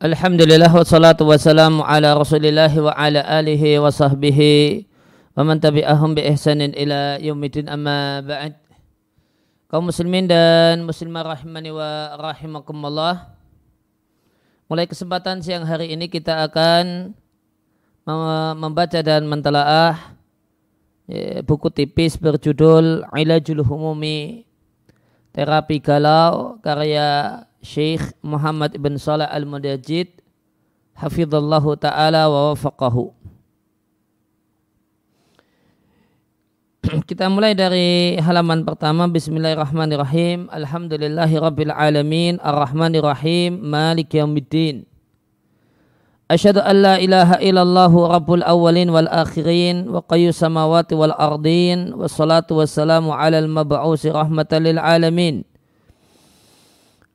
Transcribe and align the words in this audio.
Alhamdulillah 0.00 0.72
wassalatu 0.72 1.28
wassalamu 1.28 1.84
ala 1.84 2.16
rasulillah 2.16 2.72
wa 2.72 2.88
ala 2.96 3.20
alihi 3.20 3.76
wa 3.76 3.92
sahbihi 3.92 4.88
wa 5.36 5.44
man 5.44 5.60
tabi'ahum 5.60 6.16
bi 6.16 6.24
ihsanin 6.24 6.72
ila 6.72 7.20
yaumidin 7.20 7.68
amma 7.68 8.24
ba'd. 8.24 8.56
Kaum 9.68 9.92
muslimin 9.92 10.24
dan 10.24 10.88
muslimah 10.88 11.36
rahimani 11.36 11.68
wa 11.68 12.16
rahimakumullah. 12.16 13.36
Mulai 14.72 14.88
kesempatan 14.88 15.44
siang 15.44 15.68
hari 15.68 15.92
ini 15.92 16.08
kita 16.08 16.48
akan 16.48 17.12
membaca 18.56 19.04
dan 19.04 19.28
mentelaah 19.28 20.16
ya, 21.12 21.44
buku 21.44 21.68
tipis 21.68 22.16
berjudul 22.16 23.04
Ilajul 23.04 23.60
Humumi 23.60 24.48
Terapi 25.36 25.76
Galau 25.84 26.56
karya 26.64 27.44
Syekh 27.60 28.16
Muhammad 28.24 28.72
ibn 28.72 28.96
Saleh 28.96 29.28
al-Mudajid 29.28 30.20
hafizallahu 30.96 31.76
taala 31.76 32.28
wa 32.28 32.52
wafaqahu. 32.52 33.12
Kita 37.08 37.28
mulai 37.28 37.52
dari 37.52 38.16
halaman 38.16 38.64
pertama 38.64 39.04
Bismillahirrahmanirrahim. 39.12 40.48
Alhamdulillahi 40.48 41.36
Rabbil 41.36 41.72
Alamin 41.72 42.40
Ar-Rahmanirrahim 42.40 43.60
Malik 43.60 44.16
Yawmiddin 44.16 44.88
Asyhadu 46.30 46.62
an 46.62 46.76
la 46.78 46.94
ilaha 47.02 47.42
illallah 47.42 47.90
Rabbul 47.90 48.46
Awwalin 48.46 48.94
wal 48.94 49.10
Akhirin 49.10 49.90
wa 49.90 49.98
qayyus 49.98 50.38
samawati 50.38 50.94
wal 50.94 51.10
ardin 51.10 51.90
wassalatu 51.90 52.62
wassalamu 52.62 53.10
ala 53.10 53.42
al-mab'usi 53.42 54.14
rahmatan 54.14 54.62
lil 54.62 54.78
alamin 54.78 55.42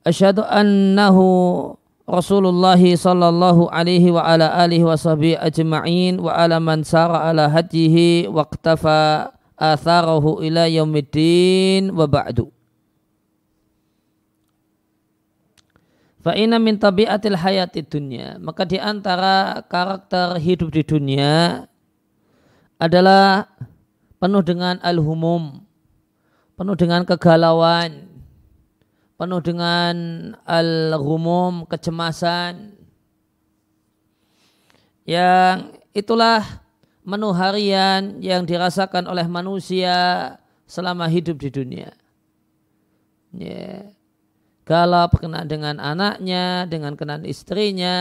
asyhadu 0.06 0.46
annahu 0.46 1.74
Rasulullah 2.06 2.78
sallallahu 2.78 3.66
alaihi 3.66 4.14
wa 4.14 4.22
ala 4.22 4.54
alihi 4.62 4.86
wa 4.86 4.94
sahbihi 4.94 5.42
ajma'in 5.42 6.22
wa 6.22 6.30
ala 6.30 6.62
man 6.62 6.86
sara 6.86 7.26
ala 7.26 7.50
hadihi 7.50 8.30
wa 8.30 8.46
qtafa 8.46 9.34
atharahu 9.58 10.38
ila 10.46 10.70
yaumiddin 10.70 11.90
wa 11.90 12.06
ba'du. 12.06 12.46
Fa 16.22 16.38
inna 16.38 16.62
min 16.62 16.78
tabiatil 16.78 17.34
hayati 17.34 17.82
dunya. 17.82 18.38
Maka 18.38 18.62
di 18.62 18.78
antara 18.78 19.66
karakter 19.66 20.38
hidup 20.38 20.70
di 20.70 20.86
dunia 20.86 21.66
adalah 22.78 23.50
penuh 24.22 24.46
dengan 24.46 24.78
al-humum, 24.78 25.58
penuh 26.54 26.78
dengan 26.78 27.02
kegalauan, 27.02 28.15
penuh 29.16 29.40
dengan 29.40 29.96
al-rumum, 30.44 31.64
kecemasan. 31.64 32.76
Yang 35.08 35.80
itulah 35.96 36.44
menu 37.06 37.32
harian 37.32 38.20
yang 38.20 38.44
dirasakan 38.44 39.08
oleh 39.08 39.24
manusia 39.24 39.96
selama 40.68 41.08
hidup 41.08 41.40
di 41.40 41.48
dunia. 41.48 41.90
Kalau 44.66 45.06
berkenaan 45.06 45.46
dengan 45.46 45.78
anaknya, 45.78 46.66
dengan 46.66 46.98
kenaan 46.98 47.22
istrinya, 47.22 47.96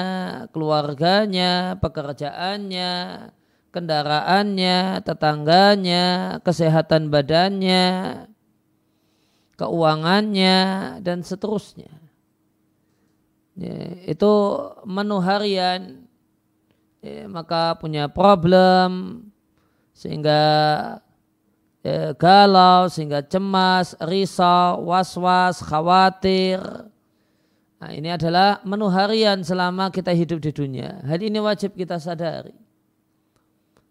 keluarganya, 0.50 1.78
pekerjaannya, 1.78 2.94
kendaraannya, 3.70 5.06
tetangganya, 5.06 6.06
kesehatan 6.42 7.14
badannya, 7.14 7.86
keuangannya 9.56 10.58
dan 11.02 11.24
seterusnya. 11.24 11.92
Ya, 13.56 13.80
itu 14.04 14.32
menu 14.84 15.24
harian 15.24 16.04
ya, 17.00 17.24
maka 17.32 17.80
punya 17.80 18.12
problem 18.12 19.24
sehingga 19.96 20.44
ya, 21.80 22.12
galau 22.20 22.92
sehingga 22.92 23.24
cemas, 23.24 23.96
risau, 24.04 24.84
was-was, 24.84 25.64
khawatir. 25.64 26.60
Nah, 27.80 27.92
ini 27.96 28.12
adalah 28.12 28.60
menu 28.68 28.92
harian 28.92 29.40
selama 29.40 29.88
kita 29.88 30.12
hidup 30.12 30.44
di 30.44 30.52
dunia. 30.52 31.00
Hal 31.08 31.24
ini 31.24 31.40
wajib 31.40 31.80
kita 31.80 31.96
sadari. 31.96 32.56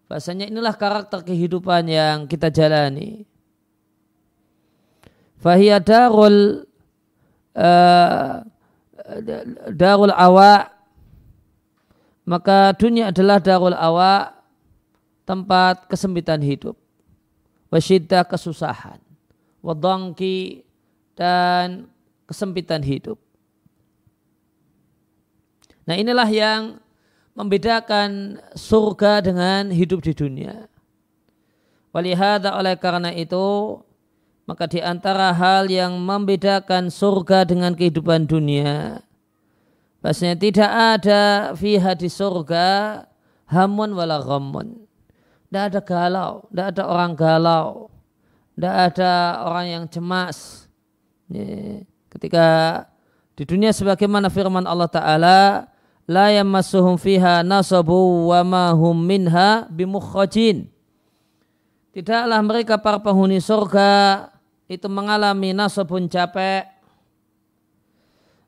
Bahasanya 0.05 0.45
inilah 0.45 0.77
karakter 0.77 1.25
kehidupan 1.25 1.89
yang 1.89 2.29
kita 2.29 2.53
jalani 2.53 3.25
fahiya 5.39 5.79
darul 5.81 6.67
uh, 7.55 8.43
darul 9.71 10.13
awa. 10.13 10.71
Maka 12.25 12.73
dunia 12.73 13.13
adalah 13.13 13.37
darul 13.37 13.77
awa 13.77 14.33
tempat 15.29 15.85
kesempitan 15.85 16.41
hidup. 16.41 16.73
Wasyiddah 17.69 18.25
kesusahan. 18.25 18.97
Wadongki 19.61 20.65
dan 21.17 21.89
kesempitan 22.25 22.81
hidup. 22.81 23.21
Nah 25.85 25.93
inilah 25.93 26.29
yang 26.29 26.81
membedakan 27.37 28.41
surga 28.57 29.21
dengan 29.21 29.69
hidup 29.69 30.01
di 30.01 30.17
dunia. 30.17 30.65
Walihada 31.93 32.57
oleh 32.57 32.73
karena 32.75 33.13
itu 33.13 33.79
maka 34.45 34.69
di 34.69 34.81
antara 34.81 35.33
hal 35.33 35.67
yang 35.69 35.97
membedakan 35.97 36.93
surga 36.93 37.49
dengan 37.49 37.73
kehidupan 37.73 38.29
dunia, 38.29 39.05
Bahasanya 40.05 40.37
tidak 40.37 40.69
ada 40.69 41.21
fiha 41.57 41.97
di 41.97 42.05
surga 42.05 43.01
hamun 43.49 43.97
wala 43.97 44.21
ghammun. 44.21 44.85
Tidak 45.49 45.63
ada 45.73 45.81
galau, 45.81 46.45
tidak 46.53 46.77
ada 46.77 46.83
orang 46.85 47.11
galau, 47.17 47.89
tidak 48.53 48.75
ada 48.93 49.11
orang 49.49 49.65
yang 49.65 49.83
cemas. 49.89 50.69
Ketika 52.13 52.45
di 53.33 53.49
dunia 53.49 53.73
sebagaimana 53.73 54.29
firman 54.29 54.69
Allah 54.69 54.85
Ta'ala, 54.85 55.39
la 56.05 56.25
yamassuhum 56.37 57.01
fiha 57.01 57.41
nasabu 57.41 58.29
wa 58.29 58.45
ma 58.45 58.65
hum 58.77 58.93
minha 58.93 59.65
bimukhajin. 59.73 60.69
Tidaklah 61.97 62.45
mereka 62.45 62.77
para 62.77 63.01
penghuni 63.01 63.41
surga 63.41 64.21
itu 64.65 64.87
mengalami 64.89 65.53
nasabun 65.53 66.09
capek 66.09 66.65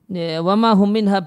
ya, 0.10 0.42
wa 0.42 0.56
mahum 0.58 0.90
minha 0.90 1.20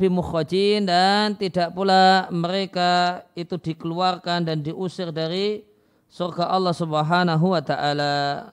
dan 0.82 1.37
tidak 1.38 1.70
pula 1.70 2.26
mereka 2.32 3.22
itu 3.38 3.54
dikeluarkan 3.54 4.48
dan 4.50 4.58
diusir 4.64 5.14
dari 5.14 5.62
surga 6.10 6.50
Allah 6.50 6.75
Subhanahu 6.75 7.54
wa 7.54 7.62
taala. 7.62 8.50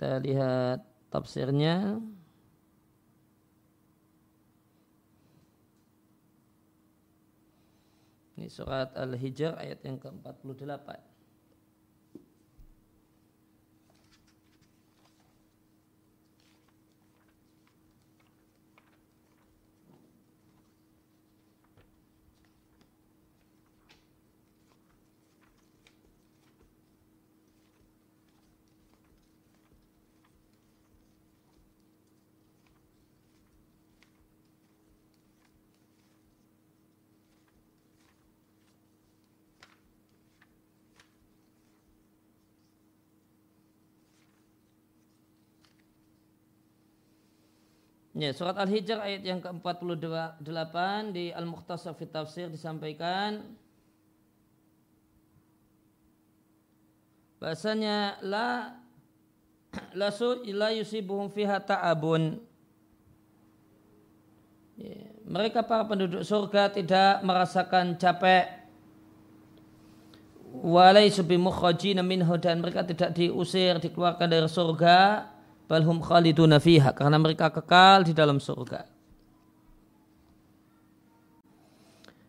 Kita 0.00 0.16
lihat 0.22 0.80
tafsirnya. 1.12 2.00
Ini 8.40 8.48
surat 8.48 8.96
Al-Hijr 8.96 9.52
ayat 9.60 9.84
yang 9.84 10.00
ke-48. 10.00 11.09
Ya, 48.20 48.36
surat 48.36 48.52
Al-Hijr 48.52 49.00
ayat 49.00 49.24
yang 49.24 49.40
ke-48 49.40 50.76
di 51.08 51.32
Al-Mukhtasar 51.32 51.96
fi 51.96 52.04
Tafsir 52.04 52.52
disampaikan 52.52 53.40
bahasanya 57.40 58.20
la 58.20 58.76
la 59.96 60.12
su 60.12 60.44
la 60.52 60.68
yusibuhum 60.76 61.32
fiha 61.32 61.64
ta'abun. 61.64 62.44
Ya, 64.76 65.00
mereka 65.24 65.64
para 65.64 65.88
penduduk 65.88 66.20
surga 66.20 66.76
tidak 66.76 67.24
merasakan 67.24 67.96
capek. 67.96 68.68
Walaisu 70.60 71.24
bimukhrajina 71.24 72.04
minhu 72.04 72.36
dan 72.36 72.60
mereka 72.60 72.84
tidak 72.84 73.16
diusir 73.16 73.80
dikeluarkan 73.80 74.28
dari 74.28 74.44
surga 74.44 75.24
balhum 75.70 76.02
khaliduna 76.02 76.58
fiha 76.58 76.90
karena 76.90 77.14
mereka 77.14 77.46
kekal 77.46 78.02
di 78.02 78.10
dalam 78.10 78.42
surga. 78.42 78.82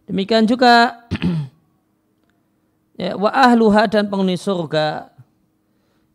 Demikian 0.05 0.45
juga 0.45 1.01
ya, 3.01 3.17
wa 3.17 3.33
ahluha 3.33 3.89
dan 3.89 4.05
penghuni 4.05 4.37
surga 4.37 5.09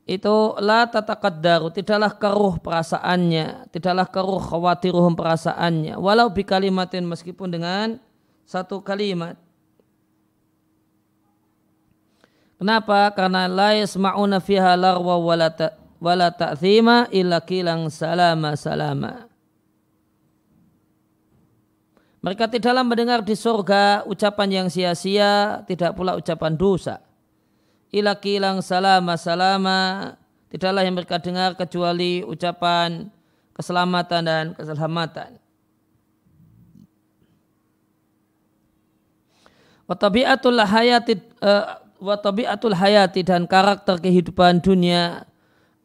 itu 0.07 0.55
la 0.63 0.87
tatakaddaru 0.87 1.75
tidaklah 1.75 2.15
keruh 2.15 2.55
perasaannya 2.63 3.67
tidaklah 3.75 4.07
keruh 4.07 4.39
khawatiruhum 4.39 5.19
perasaannya 5.19 5.99
walau 5.99 6.31
bi 6.31 6.47
kalimatin 6.47 7.03
meskipun 7.03 7.51
dengan 7.51 7.99
satu 8.47 8.79
kalimat 8.87 9.35
Kenapa? 12.57 13.13
Karena 13.13 13.45
la 13.45 13.77
yasma'una 13.77 14.41
fiha 14.41 14.73
larwa 14.81 15.21
wala 15.21 15.53
wala 16.01 16.33
ta'thima 16.33 17.09
illa 17.13 17.41
kilang 17.41 17.89
salama 17.89 18.53
salama. 18.55 19.27
Mereka 22.27 22.51
tidaklah 22.51 22.83
mendengar 22.83 23.23
di 23.23 23.39
surga 23.39 24.03
ucapan 24.03 24.49
yang 24.51 24.67
sia-sia, 24.67 25.63
tidak 25.63 25.95
pula 25.95 26.19
ucapan 26.19 26.59
dosa. 26.59 26.99
Ila 27.95 28.19
kilang 28.19 28.67
salama 28.67 29.15
salama, 29.15 30.11
tidaklah 30.51 30.83
yang 30.83 30.99
mereka 30.99 31.23
dengar 31.23 31.55
kecuali 31.55 32.27
ucapan 32.27 33.15
keselamatan 33.55 34.23
dan 34.27 34.45
keselamatan. 34.59 35.39
Wa 39.87 39.95
tabiatul 39.95 40.59
hayati 40.59 41.15
uh, 41.47 41.79
wa 42.03 42.17
tabiatul 42.19 42.75
hayati 42.75 43.23
dan 43.23 43.47
karakter 43.47 44.03
kehidupan 44.03 44.59
dunia 44.59 45.31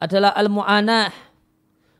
adalah 0.02 0.34
al-mu'anah 0.34 1.14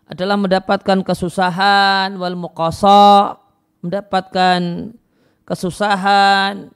adalah 0.10 0.36
mendapatkan 0.36 1.06
kesusahan 1.06 2.18
wal 2.18 2.34
muqasa 2.34 3.38
mendapatkan 3.86 4.92
kesusahan 5.46 6.74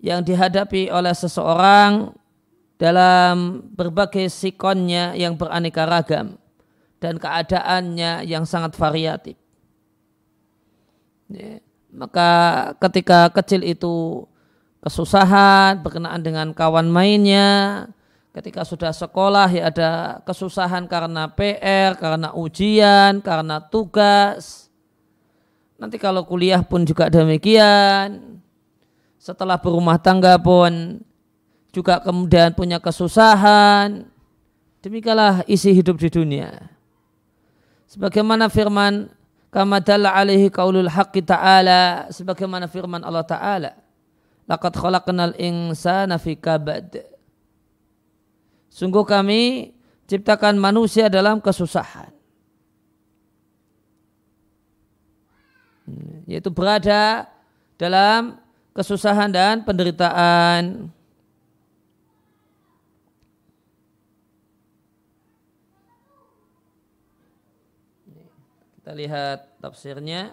yang 0.00 0.24
dihadapi 0.24 0.88
oleh 0.88 1.12
seseorang 1.12 2.16
dalam 2.80 3.68
berbagai 3.76 4.32
sikonnya 4.32 5.12
yang 5.12 5.36
beraneka 5.36 5.84
ragam 5.84 6.40
dan 6.96 7.20
keadaannya 7.20 8.24
yang 8.24 8.48
sangat 8.48 8.72
variatif. 8.76 9.36
Ya, 11.28 11.60
maka 11.92 12.30
ketika 12.80 13.28
kecil 13.36 13.60
itu 13.68 14.24
kesusahan 14.80 15.84
berkenaan 15.84 16.24
dengan 16.24 16.56
kawan 16.56 16.88
mainnya, 16.88 17.88
ketika 18.30 18.62
sudah 18.62 18.94
sekolah 18.94 19.50
ya 19.50 19.70
ada 19.70 19.90
kesusahan 20.22 20.86
karena 20.86 21.26
PR, 21.30 21.98
karena 21.98 22.30
ujian, 22.34 23.18
karena 23.22 23.58
tugas. 23.58 24.70
Nanti 25.80 25.96
kalau 25.96 26.22
kuliah 26.26 26.62
pun 26.62 26.84
juga 26.86 27.10
demikian. 27.10 28.40
Setelah 29.20 29.60
berumah 29.60 30.00
tangga 30.00 30.36
pun 30.40 31.02
juga 31.74 32.00
kemudian 32.00 32.54
punya 32.54 32.78
kesusahan. 32.78 34.08
Demikianlah 34.80 35.44
isi 35.44 35.76
hidup 35.76 36.00
di 36.00 36.08
dunia. 36.08 36.72
Sebagaimana 37.90 38.48
firman 38.48 39.12
kama 39.50 39.82
dalla 39.82 40.14
alaihi 40.14 40.48
qaulul 40.48 40.86
haqqi 40.86 41.26
ta'ala 41.26 42.06
sebagaimana 42.14 42.70
firman 42.70 43.02
Allah 43.02 43.26
taala 43.26 43.74
laqad 44.46 44.72
khalaqnal 44.78 45.34
insana 45.42 46.22
fi 46.22 46.38
kabad 46.38 47.09
Sungguh 48.70 49.02
kami 49.02 49.74
ciptakan 50.06 50.54
manusia 50.54 51.10
dalam 51.10 51.42
kesusahan. 51.42 52.14
Yaitu 56.30 56.54
berada 56.54 57.26
dalam 57.74 58.38
kesusahan 58.70 59.34
dan 59.34 59.66
penderitaan. 59.66 60.86
Kita 68.78 68.92
lihat 68.94 69.38
tafsirnya. 69.58 70.30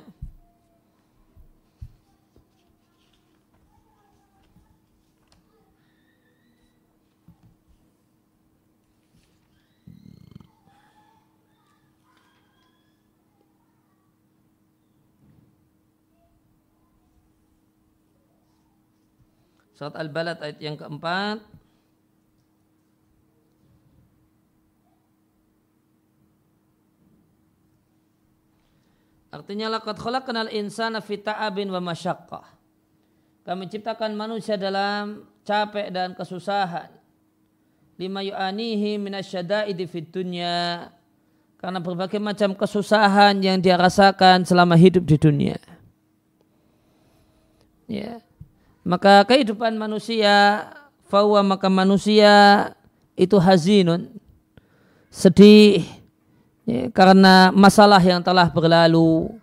Surat 19.78 19.94
Al-Balad 19.94 20.42
ayat 20.42 20.58
yang 20.58 20.74
keempat. 20.74 21.38
Artinya 29.30 29.78
laqad 29.78 30.02
khalaqnal 30.02 30.50
insana 30.50 30.98
fi 30.98 31.22
ta'abin 31.22 31.70
wa 31.70 31.94
masyaqqah. 31.94 32.58
Kami 33.46 33.70
ciptakan 33.70 34.18
manusia 34.18 34.58
dalam 34.58 35.30
capek 35.46 35.94
dan 35.94 36.18
kesusahan. 36.18 36.90
Lima 38.02 38.26
yu'anihi 38.26 38.98
minasyada'idi 38.98 39.86
fid 39.86 40.10
dunya. 40.10 40.90
Karena 41.62 41.78
berbagai 41.78 42.18
macam 42.18 42.58
kesusahan 42.58 43.38
yang 43.46 43.62
dia 43.62 43.78
rasakan 43.78 44.42
selama 44.42 44.74
hidup 44.74 45.06
di 45.06 45.22
dunia. 45.22 45.62
Ya 47.86 48.26
maka 48.88 49.28
kehidupan 49.28 49.76
manusia 49.76 50.64
fawa 51.12 51.44
maka 51.44 51.68
manusia 51.68 52.72
itu 53.20 53.36
hazinun 53.36 54.16
sedih 55.12 55.84
ya, 56.64 56.88
karena 56.96 57.52
masalah 57.52 58.00
yang 58.00 58.24
telah 58.24 58.48
berlalu. 58.48 59.36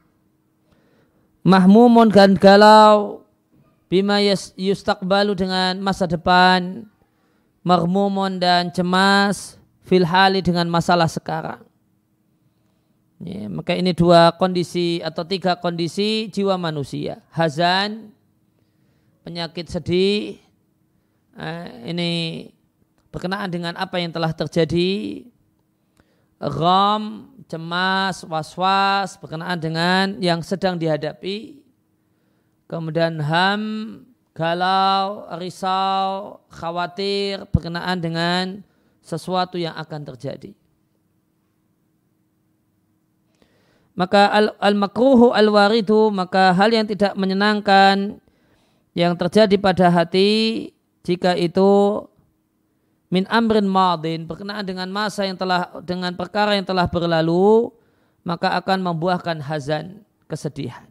Mahmumun 1.45 2.09
dan 2.09 2.41
galau 2.41 3.21
bima 3.93 4.17
yustakbalu 4.57 5.37
dengan 5.37 5.77
masa 5.77 6.09
depan. 6.09 6.89
Marmumun 7.65 8.41
dan 8.41 8.73
cemas 8.73 9.57
filhali 9.85 10.41
dengan 10.41 10.69
masalah 10.73 11.09
sekarang. 11.09 11.65
Ya, 13.25 13.49
maka 13.49 13.73
ini 13.73 13.97
dua 13.97 14.37
kondisi 14.37 15.01
atau 15.01 15.25
tiga 15.25 15.57
kondisi 15.57 16.29
jiwa 16.29 16.61
manusia. 16.61 17.25
Hazan 17.33 18.14
penyakit 19.25 19.73
sedih 19.73 20.37
eh, 21.35 21.69
ini 21.89 22.13
berkenaan 23.09 23.49
dengan 23.49 23.75
apa 23.75 23.97
yang 23.97 24.13
telah 24.13 24.31
terjadi 24.37 25.25
ram, 26.39 27.33
cemas, 27.49 28.21
was-was 28.29 29.17
berkenaan 29.17 29.57
dengan 29.57 30.21
yang 30.21 30.45
sedang 30.45 30.77
dihadapi 30.77 31.65
kemudian 32.69 33.21
ham, 33.23 33.63
galau, 34.35 35.31
risau, 35.39 36.43
khawatir 36.51 37.47
berkenaan 37.55 38.03
dengan 38.03 38.45
sesuatu 39.05 39.61
yang 39.61 39.77
akan 39.77 40.01
terjadi. 40.15 40.53
Maka 43.95 44.27
al-makruhu 44.59 45.31
al-waridu, 45.31 46.11
maka 46.11 46.51
hal 46.51 46.75
yang 46.75 46.83
tidak 46.83 47.15
menyenangkan 47.15 48.19
yang 48.95 49.19
terjadi 49.19 49.59
pada 49.59 49.91
hati 49.91 50.71
jika 51.03 51.35
itu 51.35 52.03
min 53.11 53.27
amrin 53.31 53.67
madin 53.67 54.27
berkenaan 54.27 54.65
dengan 54.65 54.89
masa 54.91 55.27
yang 55.27 55.39
telah 55.39 55.71
dengan 55.83 56.15
perkara 56.15 56.55
yang 56.55 56.67
telah 56.67 56.87
berlalu 56.87 57.71
maka 58.25 58.57
akan 58.57 58.81
membuahkan 58.81 59.39
hazan 59.45 60.01
kesedihan. 60.31 60.89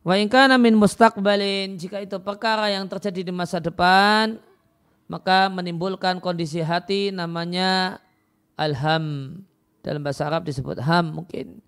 Wa 0.00 0.16
in 0.16 0.30
min 0.62 0.74
mustaqbalin 0.78 1.76
jika 1.76 2.00
itu 2.00 2.16
perkara 2.22 2.72
yang 2.72 2.88
terjadi 2.88 3.28
di 3.28 3.32
masa 3.34 3.60
depan 3.60 4.40
maka 5.10 5.52
menimbulkan 5.52 6.22
kondisi 6.22 6.64
hati 6.64 7.12
namanya 7.12 8.00
alham 8.56 9.36
dalam 9.84 10.00
bahasa 10.00 10.24
Arab 10.28 10.48
disebut 10.48 10.80
ham 10.80 11.22
mungkin 11.22 11.60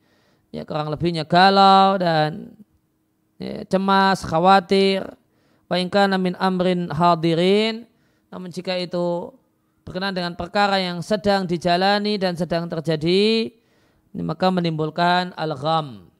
ya 0.52 0.64
kurang 0.64 0.88
lebihnya 0.88 1.28
galau 1.28 2.00
dan 2.00 2.56
ya, 3.40 3.64
cemas, 3.64 4.20
khawatir, 4.22 5.08
Waingkana 5.70 6.18
min 6.18 6.34
amrin 6.34 6.90
hadirin, 6.90 7.86
namun 8.26 8.50
jika 8.50 8.74
itu 8.74 9.30
berkenaan 9.86 10.10
dengan 10.10 10.34
perkara 10.34 10.82
yang 10.82 10.98
sedang 10.98 11.46
dijalani 11.46 12.18
dan 12.18 12.34
sedang 12.34 12.66
terjadi, 12.66 13.54
maka 14.18 14.50
menimbulkan 14.50 15.30
al-gham. 15.38 16.10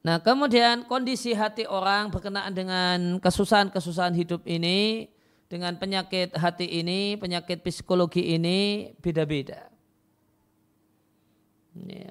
Nah 0.00 0.24
kemudian 0.24 0.88
kondisi 0.88 1.36
hati 1.36 1.68
orang 1.68 2.08
berkenaan 2.08 2.56
dengan 2.56 3.20
kesusahan-kesusahan 3.20 4.16
hidup 4.16 4.40
ini, 4.48 5.12
dengan 5.52 5.76
penyakit 5.76 6.32
hati 6.32 6.80
ini, 6.80 7.20
penyakit 7.20 7.60
psikologi 7.60 8.32
ini 8.32 8.88
beda-beda. 9.04 9.73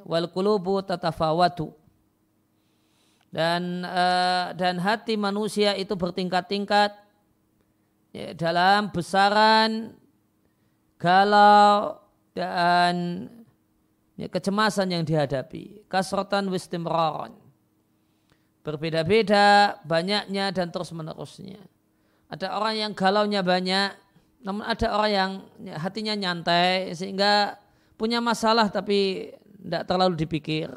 Wal 0.04 0.28
kulubu 0.28 0.84
tatafawatu. 0.84 1.72
Dan 3.34 3.82
uh, 3.82 4.54
dan 4.54 4.78
hati 4.78 5.18
manusia 5.18 5.74
itu 5.74 5.98
bertingkat-tingkat 5.98 6.94
ya, 8.14 8.38
dalam 8.38 8.94
besaran 8.94 9.98
galau 11.02 11.98
dan 12.38 13.26
ya, 14.14 14.30
kecemasan 14.30 14.94
yang 14.94 15.04
dihadapi. 15.04 15.90
Kasrotan 15.90 16.46
wistimraron. 16.54 17.34
Berbeda-beda, 18.62 19.82
banyaknya 19.82 20.54
dan 20.54 20.70
terus 20.70 20.94
menerusnya. 20.94 21.60
Ada 22.30 22.54
orang 22.54 22.76
yang 22.80 22.92
galaunya 22.94 23.42
banyak, 23.42 23.92
namun 24.46 24.62
ada 24.62 24.88
orang 24.94 25.12
yang 25.12 25.32
ya, 25.64 25.76
hatinya 25.82 26.14
nyantai 26.14 26.94
sehingga 26.94 27.58
punya 27.98 28.22
masalah 28.22 28.70
tapi 28.70 29.32
tidak 29.64 29.84
terlalu 29.88 30.14
dipikir. 30.20 30.70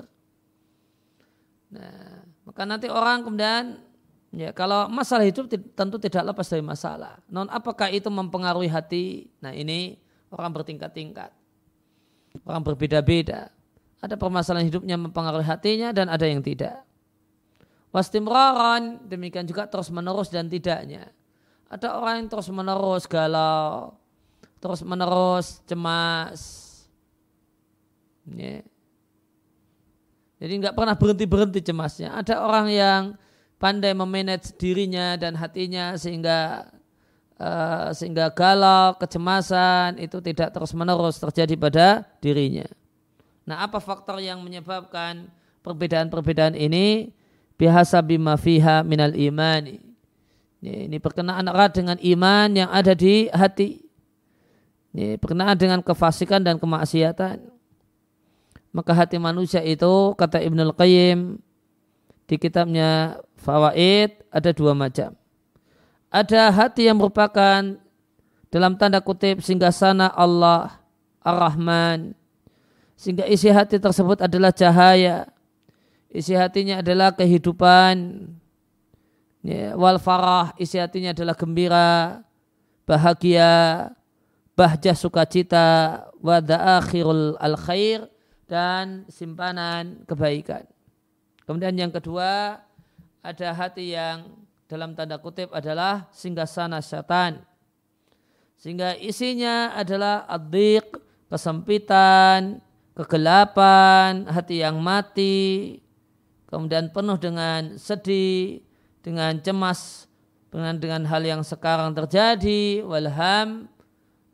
Nah, 1.75 2.23
maka 2.47 2.63
nanti 2.63 2.87
orang 2.87 3.27
kemudian 3.27 3.83
ya 4.31 4.55
kalau 4.55 4.87
masalah 4.87 5.27
itu 5.27 5.43
tentu 5.51 5.99
tidak 5.99 6.33
lepas 6.33 6.47
dari 6.47 6.63
masalah. 6.63 7.19
Non 7.27 7.51
apakah 7.51 7.91
itu 7.91 8.07
mempengaruhi 8.07 8.71
hati? 8.71 9.27
Nah 9.43 9.51
ini 9.51 9.99
orang 10.31 10.55
bertingkat-tingkat. 10.55 11.35
Orang 12.47 12.63
berbeda-beda. 12.63 13.51
Ada 13.99 14.15
permasalahan 14.15 14.71
hidupnya 14.71 14.95
mempengaruhi 14.95 15.47
hatinya 15.47 15.91
dan 15.91 16.07
ada 16.07 16.23
yang 16.29 16.45
tidak. 16.45 16.87
Wastimraran, 17.91 19.09
demikian 19.09 19.49
juga 19.49 19.65
terus 19.65 19.89
menerus 19.89 20.29
dan 20.29 20.53
tidaknya. 20.53 21.09
Ada 21.67 21.97
orang 21.97 22.23
yang 22.23 22.29
terus 22.29 22.47
menerus 22.53 23.09
galau, 23.09 23.97
terus 24.61 24.85
menerus 24.85 25.65
cemas. 25.65 26.41
Ya. 28.29 28.61
Jadi 30.37 30.53
nggak 30.61 30.77
pernah 30.77 30.97
berhenti-berhenti 30.97 31.61
cemasnya. 31.65 32.13
Ada 32.13 32.45
orang 32.45 32.67
yang 32.69 33.03
pandai 33.57 33.97
memanage 33.97 34.53
dirinya 34.61 35.17
dan 35.17 35.33
hatinya 35.33 35.97
sehingga 35.97 36.69
uh, 37.41 37.89
sehingga 37.97 38.29
galau, 38.33 38.97
kecemasan 39.01 39.97
itu 39.97 40.21
tidak 40.21 40.53
terus-menerus 40.53 41.17
terjadi 41.17 41.55
pada 41.57 41.87
dirinya. 42.21 42.69
Nah, 43.47 43.65
apa 43.65 43.79
faktor 43.79 44.19
yang 44.21 44.43
menyebabkan 44.43 45.31
perbedaan-perbedaan 45.65 46.59
ini? 46.59 47.15
Bihasa 47.57 48.05
bima 48.05 48.37
fiha 48.37 48.85
minal 48.85 49.17
imani. 49.17 49.81
Ini, 50.61 50.99
berkenaan 51.01 51.49
erat 51.49 51.73
dengan 51.73 51.97
iman 51.97 52.49
yang 52.53 52.69
ada 52.69 52.93
di 52.93 53.33
hati. 53.33 53.81
Ini 54.93 55.17
berkenaan 55.17 55.57
dengan 55.57 55.81
kefasikan 55.81 56.45
dan 56.45 56.61
kemaksiatan. 56.61 57.56
Maka 58.77 58.93
hati 58.93 59.17
manusia 59.17 59.65
itu, 59.65 60.13
kata 60.21 60.37
Ibnul 60.45 60.77
Qayyim, 60.77 61.41
di 62.29 62.37
kitabnya 62.37 63.17
Fawaid, 63.41 64.21
ada 64.29 64.53
dua 64.53 64.77
macam. 64.77 65.17
Ada 66.13 66.53
hati 66.53 66.85
yang 66.85 67.01
merupakan 67.01 67.81
dalam 68.53 68.77
tanda 68.77 69.01
kutip 69.01 69.41
singgah 69.41 69.73
sana 69.73 70.13
Allah 70.13 70.77
Ar-Rahman. 71.25 72.13
Sehingga 73.01 73.25
isi 73.25 73.49
hati 73.49 73.81
tersebut 73.81 74.21
adalah 74.21 74.53
cahaya. 74.53 75.25
Isi 76.13 76.37
hatinya 76.37 76.85
adalah 76.85 77.17
kehidupan. 77.17 78.29
Ya, 79.41 79.73
wal 79.73 79.97
farah 79.97 80.53
isi 80.61 80.77
hatinya 80.77 81.17
adalah 81.17 81.33
gembira 81.33 82.21
bahagia 82.85 83.89
bahjah 84.59 84.97
sukacita 84.99 85.67
wa 86.19 86.43
akhirul 86.43 87.39
al 87.39 87.55
khair 87.55 88.11
dan 88.47 89.05
simpanan 89.11 90.07
kebaikan 90.07 90.65
kemudian 91.45 91.75
yang 91.75 91.93
kedua 91.93 92.63
ada 93.27 93.49
hati 93.51 93.91
yang 93.95 94.47
dalam 94.67 94.95
tanda 94.99 95.19
kutip 95.19 95.51
adalah 95.55 96.11
singgasana 96.11 96.83
setan. 96.83 97.43
Sehingga 98.59 98.99
isinya 98.99 99.75
adalah 99.79 100.27
adik, 100.27 100.99
kesempitan, 101.31 102.59
kegelapan, 102.99 104.27
hati 104.27 104.63
yang 104.63 104.79
mati, 104.83 105.79
kemudian 106.51 106.91
penuh 106.91 107.19
dengan 107.19 107.79
sedih, 107.79 108.65
dengan 109.03 109.39
cemas, 109.39 110.11
dengan 110.51 110.75
dengan 110.79 111.03
hal 111.07 111.23
yang 111.23 111.43
sekarang 111.47 111.95
terjadi, 111.95 112.83
walham, 112.83 113.71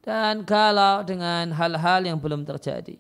dan 0.00 0.46
galau 0.48 1.04
dengan 1.04 1.52
hal-hal 1.52 2.06
yang 2.08 2.16
belum 2.16 2.46
terjadi. 2.46 2.96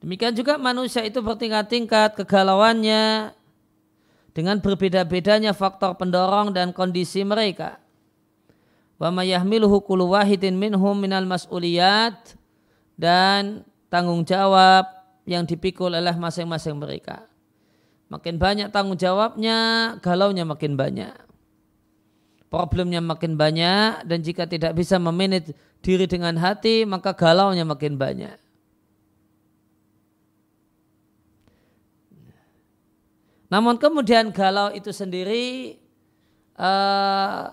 Demikian 0.00 0.32
juga 0.32 0.56
manusia 0.56 1.04
itu 1.04 1.20
bertingkat-tingkat 1.20 2.16
kegalauannya 2.16 3.36
dengan 4.32 4.56
berbeda-bedanya 4.56 5.52
faktor 5.52 5.92
pendorong 6.00 6.56
dan 6.56 6.72
kondisi 6.72 7.20
mereka. 7.20 7.76
Wa 8.96 9.12
mayahmiluhu 9.12 9.84
kullu 9.84 10.16
wahidin 10.16 10.56
minhum 10.56 10.96
minal 10.96 11.28
mas'uliyat 11.28 12.36
dan 12.96 13.64
tanggung 13.92 14.24
jawab 14.24 14.88
yang 15.28 15.44
dipikul 15.44 15.92
oleh 15.92 16.16
masing-masing 16.16 16.80
mereka. 16.80 17.28
Makin 18.08 18.40
banyak 18.40 18.68
tanggung 18.72 18.96
jawabnya, 18.96 19.94
galaunya 20.00 20.48
makin 20.48 20.80
banyak. 20.80 21.14
Problemnya 22.50 22.98
makin 22.98 23.38
banyak 23.38 24.02
dan 24.08 24.18
jika 24.26 24.48
tidak 24.48 24.74
bisa 24.74 24.98
memanage 24.98 25.54
diri 25.84 26.10
dengan 26.10 26.34
hati, 26.40 26.82
maka 26.82 27.14
galaunya 27.14 27.62
makin 27.62 27.94
banyak. 27.94 28.49
Namun 33.50 33.74
kemudian 33.82 34.30
galau 34.30 34.70
itu 34.70 34.94
sendiri 34.94 35.74
uh, 36.54 37.50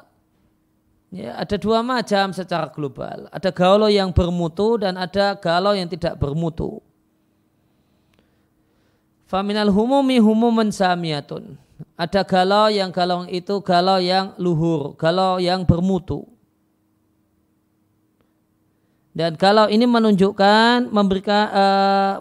ya, 1.10 1.32
ada 1.42 1.56
dua 1.58 1.82
macam 1.82 2.30
secara 2.38 2.70
global. 2.70 3.26
Ada 3.34 3.50
galau 3.50 3.90
yang 3.90 4.14
bermutu 4.14 4.78
dan 4.78 4.94
ada 4.94 5.34
galau 5.34 5.74
yang 5.74 5.90
tidak 5.90 6.22
bermutu. 6.22 6.78
Faminal 9.26 9.74
humumi 9.74 10.22
humuman 10.22 10.70
samiyatun. 10.70 11.58
Ada 11.98 12.22
galau 12.22 12.70
yang 12.70 12.94
galau 12.94 13.26
itu 13.26 13.58
galau 13.66 13.98
yang 13.98 14.38
luhur, 14.38 14.94
galau 14.96 15.42
yang 15.42 15.66
bermutu. 15.66 16.30
Dan 19.18 19.34
kalau 19.34 19.66
ini 19.66 19.90
menunjukkan 19.90 20.94
memberikan 20.94 21.44
uh, 21.50 22.16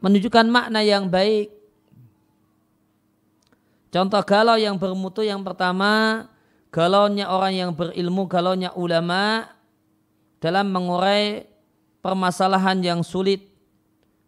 menunjukkan 0.00 0.48
makna 0.48 0.80
yang 0.80 1.12
baik 1.12 1.52
Contoh 3.94 4.26
galau 4.26 4.58
yang 4.58 4.74
bermutu 4.74 5.22
yang 5.22 5.46
pertama, 5.46 6.26
galaunya 6.74 7.30
orang 7.30 7.54
yang 7.54 7.70
berilmu, 7.70 8.26
galaunya 8.26 8.74
ulama 8.74 9.46
dalam 10.42 10.66
mengurai 10.66 11.46
permasalahan 12.02 12.82
yang 12.82 13.06
sulit. 13.06 13.54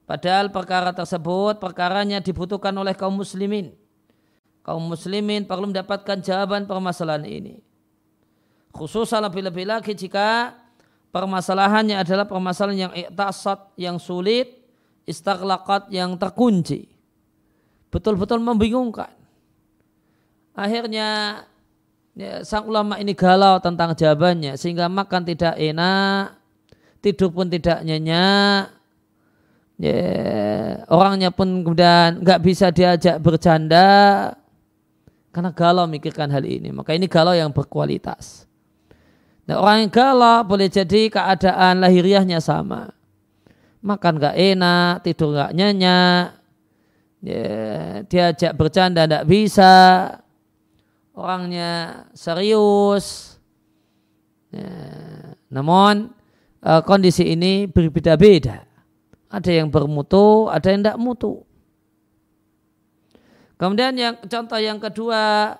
Padahal 0.06 0.54
perkara 0.54 0.94
tersebut 0.94 1.58
perkaranya 1.58 2.22
dibutuhkan 2.22 2.70
oleh 2.78 2.94
kaum 2.94 3.18
muslimin. 3.18 3.74
Kaum 4.62 4.86
muslimin 4.86 5.42
perlu 5.42 5.66
mendapatkan 5.66 6.22
jawaban 6.22 6.70
permasalahan 6.70 7.26
ini. 7.26 7.58
Khususnya 8.70 9.18
lebih-lebih 9.26 9.66
lagi 9.66 9.98
jika 9.98 10.54
permasalahannya 11.10 11.98
adalah 12.06 12.22
permasalahan 12.22 12.86
yang 12.86 12.94
iktasat, 12.94 13.74
yang 13.74 13.98
sulit, 13.98 14.62
istaklakat 15.10 15.90
yang 15.90 16.14
terkunci. 16.14 16.86
Betul-betul 17.90 18.38
membingungkan 18.38 19.25
Akhirnya 20.56 21.44
ya, 22.16 22.40
sang 22.40 22.64
ulama 22.64 22.96
ini 22.96 23.12
galau 23.12 23.60
tentang 23.60 23.92
jawabannya 23.92 24.56
sehingga 24.56 24.88
makan 24.88 25.28
tidak 25.28 25.52
enak, 25.60 26.32
tidur 27.04 27.28
pun 27.28 27.52
tidak 27.52 27.84
nyenyak. 27.84 28.72
Ya, 29.76 30.00
orangnya 30.88 31.28
pun 31.28 31.60
kemudian 31.60 32.24
nggak 32.24 32.40
bisa 32.40 32.72
diajak 32.72 33.20
bercanda 33.20 34.32
karena 35.28 35.52
galau 35.52 35.84
mikirkan 35.84 36.32
hal 36.32 36.40
ini. 36.48 36.72
Maka 36.72 36.96
ini 36.96 37.04
galau 37.04 37.36
yang 37.36 37.52
berkualitas. 37.52 38.48
Nah, 39.44 39.60
orang 39.60 39.84
yang 39.84 39.92
galau 39.92 40.40
boleh 40.48 40.72
jadi 40.72 41.12
keadaan 41.12 41.84
lahiriahnya 41.84 42.40
sama. 42.40 42.96
Makan 43.84 44.16
nggak 44.16 44.36
enak, 44.40 45.04
tidur 45.04 45.36
nggak 45.36 45.52
nyenyak, 45.52 46.34
ya, 47.20 47.44
diajak 48.08 48.56
bercanda 48.56 49.04
nggak 49.04 49.28
bisa, 49.28 49.74
orangnya 51.16 52.04
serius. 52.12 53.40
Ya, 54.52 54.68
namun 55.50 56.12
uh, 56.62 56.80
kondisi 56.84 57.32
ini 57.32 57.66
berbeda-beda. 57.66 58.68
ada 59.26 59.50
yang 59.50 59.68
bermutu, 59.68 60.46
ada 60.46 60.70
yang 60.70 60.80
tidak 60.86 60.98
mutu. 61.02 61.42
Kemudian 63.58 63.92
yang 63.96 64.14
contoh 64.22 64.60
yang 64.60 64.78
kedua, 64.78 65.56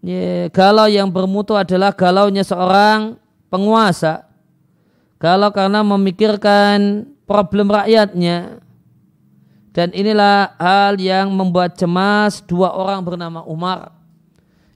ya, 0.00 0.48
galau 0.48 0.88
yang 0.88 1.10
bermutu 1.10 1.52
adalah 1.52 1.92
galaunya 1.92 2.46
seorang 2.46 3.20
penguasa. 3.52 4.24
Galau 5.18 5.50
karena 5.50 5.82
memikirkan 5.82 7.10
problem 7.26 7.74
rakyatnya. 7.74 8.62
Dan 9.74 9.94
inilah 9.94 10.58
hal 10.58 10.98
yang 10.98 11.30
membuat 11.30 11.78
cemas 11.78 12.42
dua 12.42 12.72
orang 12.74 13.04
bernama 13.04 13.44
Umar. 13.46 13.97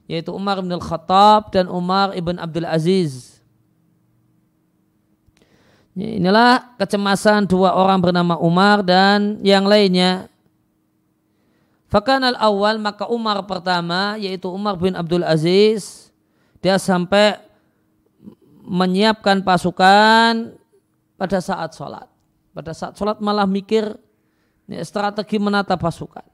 Yaitu 0.09 0.35
Umar 0.35 0.59
bin 0.59 0.71
Al-Khattab 0.73 1.53
dan 1.55 1.71
Umar 1.71 2.11
ibn 2.13 2.35
Abdul 2.35 2.67
Aziz. 2.67 3.39
Inilah 5.93 6.73
kecemasan 6.81 7.45
dua 7.45 7.77
orang 7.77 8.01
bernama 8.01 8.35
Umar 8.41 8.81
dan 8.81 9.37
yang 9.45 9.69
lainnya 9.69 10.33
Fakan 11.93 12.25
al 12.25 12.33
awal 12.41 12.81
maka 12.81 13.05
Umar 13.05 13.37
pertama 13.45 14.17
yaitu 14.17 14.49
Umar 14.49 14.73
bin 14.81 14.97
Abdul 14.97 15.21
Aziz 15.21 16.09
dia 16.57 16.81
sampai 16.81 17.37
menyiapkan 18.65 19.45
pasukan 19.45 20.57
pada 21.13 21.37
saat 21.37 21.77
sholat. 21.77 22.09
Pada 22.49 22.73
saat 22.73 22.97
sholat 22.97 23.21
malah 23.21 23.45
mikir 23.45 23.93
strategi 24.81 25.37
menata 25.37 25.77
pasukan. 25.77 26.25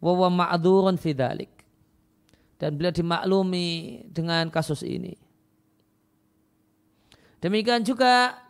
Wawa 0.00 0.32
ma'adurun 0.32 0.96
fidalik. 0.96 1.52
Dan 2.64 2.80
beliau 2.80 2.96
dimaklumi 2.96 4.00
dengan 4.08 4.48
kasus 4.48 4.80
ini. 4.80 5.12
Demikian 7.44 7.84
juga 7.84 8.40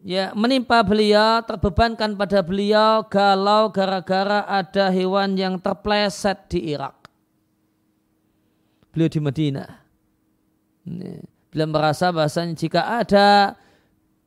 ya 0.00 0.32
menimpa 0.32 0.80
beliau 0.80 1.44
terbebankan 1.44 2.16
pada 2.16 2.40
beliau 2.40 3.04
galau 3.04 3.68
gara-gara 3.68 4.48
ada 4.48 4.88
hewan 4.88 5.36
yang 5.36 5.60
terpleset 5.60 6.48
di 6.48 6.72
Irak. 6.72 6.96
Beliau 8.88 9.12
di 9.12 9.20
Madinah. 9.20 9.70
Beliau 11.52 11.68
merasa 11.68 12.08
bahasanya 12.08 12.56
jika 12.56 13.04
ada 13.04 13.52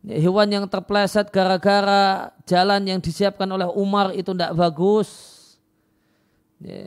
hewan 0.05 0.53
yang 0.53 0.65
terpleset 0.69 1.33
gara-gara 1.33 2.29
jalan 2.45 2.85
yang 2.85 3.01
disiapkan 3.01 3.49
oleh 3.49 3.65
Umar 3.73 4.13
itu 4.13 4.37
tidak 4.37 4.53
bagus, 4.53 5.36
ya, 6.61 6.81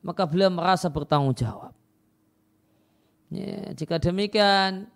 maka 0.00 0.24
beliau 0.24 0.48
merasa 0.52 0.88
bertanggung 0.88 1.36
jawab. 1.36 1.72
Ya, 3.30 3.70
jika 3.74 4.02
demikian, 4.02 4.90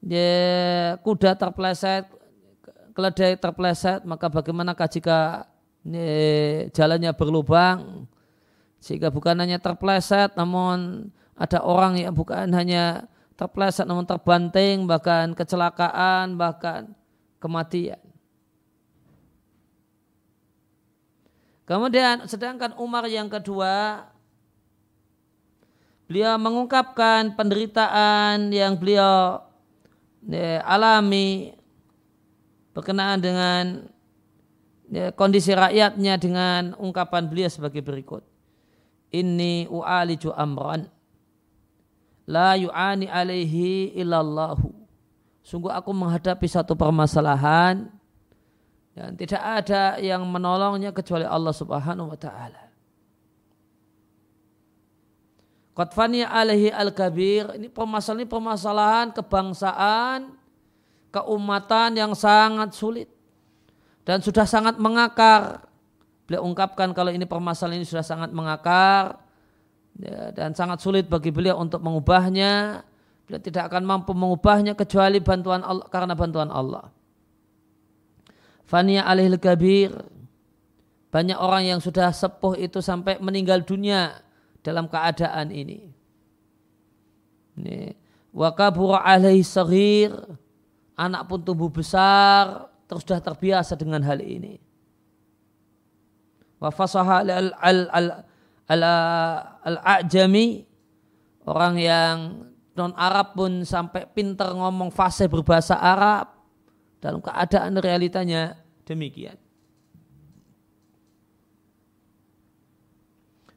ya, 0.00 0.30
kuda 1.04 1.36
terpleset, 1.36 2.08
keledai 2.94 3.36
terpleset, 3.36 4.04
maka 4.08 4.30
bagaimanakah 4.30 4.88
jika 4.88 5.48
ini, 5.84 6.06
jalannya 6.72 7.12
berlubang? 7.12 8.08
Sehingga 8.80 9.08
bukan 9.08 9.36
hanya 9.40 9.56
terpleset, 9.56 10.36
namun 10.36 11.08
ada 11.34 11.64
orang 11.64 11.96
yang 11.96 12.12
bukan 12.12 12.52
hanya 12.52 13.08
terpleset, 13.34 13.88
namun 13.88 14.04
terbanting, 14.04 14.84
bahkan 14.84 15.32
kecelakaan, 15.32 16.36
bahkan 16.36 16.92
kematian. 17.40 18.03
Kemudian 21.64 22.28
sedangkan 22.28 22.76
Umar 22.76 23.08
yang 23.08 23.32
kedua 23.32 24.04
beliau 26.04 26.36
mengungkapkan 26.36 27.32
penderitaan 27.32 28.52
yang 28.52 28.76
beliau 28.76 29.40
ya, 30.28 30.60
alami 30.68 31.56
berkenaan 32.76 33.16
dengan 33.16 33.88
ya, 34.92 35.08
kondisi 35.16 35.56
rakyatnya 35.56 36.20
dengan 36.20 36.76
ungkapan 36.76 37.32
beliau 37.32 37.48
sebagai 37.48 37.80
berikut. 37.80 38.20
Ini 39.14 39.70
u'aliju 39.70 40.36
amran 40.36 40.90
la 42.28 42.60
yu'ani 42.60 43.06
alaihi 43.08 43.94
illallahu. 43.94 44.74
Sungguh 45.44 45.70
aku 45.70 45.92
menghadapi 45.92 46.48
satu 46.48 46.74
permasalahan 46.74 47.93
dan 48.94 49.18
tidak 49.18 49.42
ada 49.42 49.98
yang 49.98 50.22
menolongnya 50.22 50.94
kecuali 50.94 51.26
Allah 51.26 51.50
Subhanahu 51.50 52.14
wa 52.14 52.18
taala. 52.18 52.62
Qatfani 55.74 56.22
alaihi 56.22 56.70
al-kabir. 56.70 57.58
Ini 57.58 57.66
permasalahan 57.66 58.22
ini 58.22 58.30
permasalahan 58.30 59.06
kebangsaan 59.10 60.38
keumatan 61.10 61.98
yang 61.98 62.14
sangat 62.14 62.70
sulit 62.78 63.10
dan 64.06 64.22
sudah 64.22 64.46
sangat 64.46 64.78
mengakar. 64.78 65.66
Beliau 66.30 66.46
ungkapkan 66.46 66.94
kalau 66.94 67.10
ini 67.10 67.26
permasalahan 67.26 67.82
ini 67.82 67.86
sudah 67.90 68.06
sangat 68.06 68.30
mengakar 68.30 69.18
ya, 69.98 70.30
dan 70.30 70.54
sangat 70.54 70.78
sulit 70.78 71.10
bagi 71.10 71.34
beliau 71.34 71.58
untuk 71.58 71.82
mengubahnya. 71.82 72.86
Beliau 73.26 73.42
tidak 73.42 73.74
akan 73.74 73.82
mampu 73.82 74.14
mengubahnya 74.14 74.78
kecuali 74.78 75.18
bantuan 75.18 75.66
Allah 75.66 75.90
karena 75.90 76.14
bantuan 76.14 76.54
Allah. 76.54 76.94
Fania 78.64 79.04
alih 79.04 79.36
kabir. 79.36 79.92
Banyak 81.12 81.38
orang 81.38 81.62
yang 81.70 81.80
sudah 81.80 82.10
sepuh 82.10 82.58
itu 82.58 82.82
sampai 82.82 83.22
meninggal 83.22 83.62
dunia 83.62 84.18
dalam 84.66 84.90
keadaan 84.90 85.54
ini. 85.54 85.94
Wa 88.34 88.50
kabura 88.50 89.06
alaihi 89.06 89.46
anak 90.98 91.22
pun 91.30 91.38
tumbuh 91.46 91.70
besar 91.70 92.66
terus 92.90 93.06
sudah 93.06 93.22
terbiasa 93.22 93.78
dengan 93.78 94.02
hal 94.02 94.18
ini. 94.18 94.58
Wa 96.58 96.74
fasaha 96.74 97.22
al 97.22 97.30
al 97.30 97.78
al 97.94 98.06
al, 98.66 98.82
al 99.62 99.76
ajami 100.02 100.66
orang 101.46 101.74
yang 101.78 102.16
non 102.74 102.90
Arab 102.98 103.38
pun 103.38 103.62
sampai 103.62 104.10
pinter 104.10 104.50
ngomong 104.50 104.90
fasih 104.90 105.30
berbahasa 105.30 105.78
Arab 105.78 106.33
dalam 107.04 107.20
keadaan 107.20 107.76
realitanya 107.84 108.56
demikian. 108.88 109.36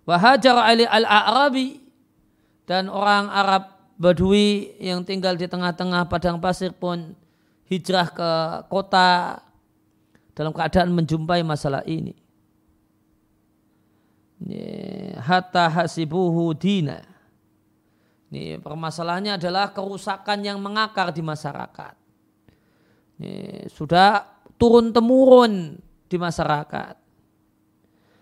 Wahajar 0.04 0.60
ali 0.68 0.84
al-Arabi 0.84 1.80
dan 2.68 2.92
orang 2.92 3.32
Arab 3.32 3.64
Badui 3.96 4.76
yang 4.84 5.08
tinggal 5.08 5.40
di 5.40 5.48
tengah-tengah 5.48 6.12
padang 6.12 6.44
pasir 6.44 6.76
pun 6.76 7.16
hijrah 7.72 8.12
ke 8.12 8.32
kota 8.68 9.40
dalam 10.36 10.52
keadaan 10.52 10.92
menjumpai 10.92 11.40
masalah 11.44 11.88
ini. 11.88 12.14
Hatta 15.18 15.72
hasibuhu 15.72 16.52
dina. 16.54 17.02
Ini 18.28 18.60
permasalahannya 18.60 19.40
adalah 19.40 19.72
kerusakan 19.72 20.44
yang 20.44 20.60
mengakar 20.60 21.16
di 21.16 21.24
masyarakat. 21.24 22.07
Ini 23.18 23.66
sudah 23.70 24.22
turun 24.58 24.94
temurun 24.94 25.78
di 26.06 26.18
masyarakat. 26.18 26.96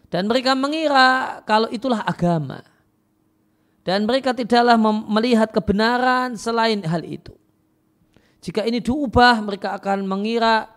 Dan 0.08 0.32
mereka 0.32 0.56
mengira 0.56 1.42
kalau 1.44 1.68
itulah 1.68 2.04
agama. 2.08 2.64
Dan 3.86 4.08
mereka 4.08 4.32
tidaklah 4.34 4.80
melihat 5.12 5.52
kebenaran 5.52 6.40
selain 6.40 6.82
hal 6.88 7.04
itu. 7.04 7.36
Jika 8.40 8.64
ini 8.64 8.80
diubah 8.80 9.42
mereka 9.44 9.76
akan 9.78 10.06
mengira 10.06 10.70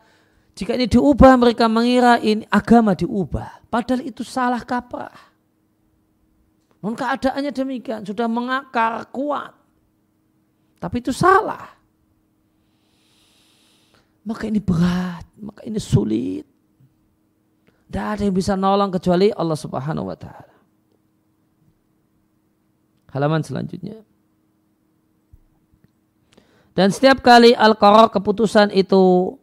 jika 0.58 0.74
ini 0.74 0.90
diubah 0.90 1.38
mereka 1.38 1.70
mengira 1.70 2.18
ini 2.18 2.42
agama 2.50 2.98
diubah. 2.98 3.62
Padahal 3.70 4.02
itu 4.02 4.26
salah 4.26 4.58
kaprah. 4.66 5.14
Non 6.82 6.98
keadaannya 6.98 7.54
demikian 7.54 8.02
sudah 8.02 8.26
mengakar 8.26 9.06
kuat. 9.14 9.54
Tapi 10.82 10.98
itu 10.98 11.14
salah. 11.14 11.77
Maka 14.28 14.44
ini 14.44 14.60
berat, 14.60 15.24
maka 15.40 15.64
ini 15.64 15.80
sulit. 15.80 16.44
Tidak 17.88 18.04
ada 18.04 18.20
yang 18.20 18.36
bisa 18.36 18.52
nolong 18.52 18.92
kecuali 18.92 19.32
Allah 19.32 19.56
Subhanahu 19.56 20.12
wa 20.12 20.16
taala. 20.20 20.52
Halaman 23.08 23.40
selanjutnya. 23.40 24.04
Dan 26.76 26.92
setiap 26.92 27.24
kali 27.24 27.56
al-qarar 27.56 28.12
keputusan 28.12 28.68
itu 28.76 29.34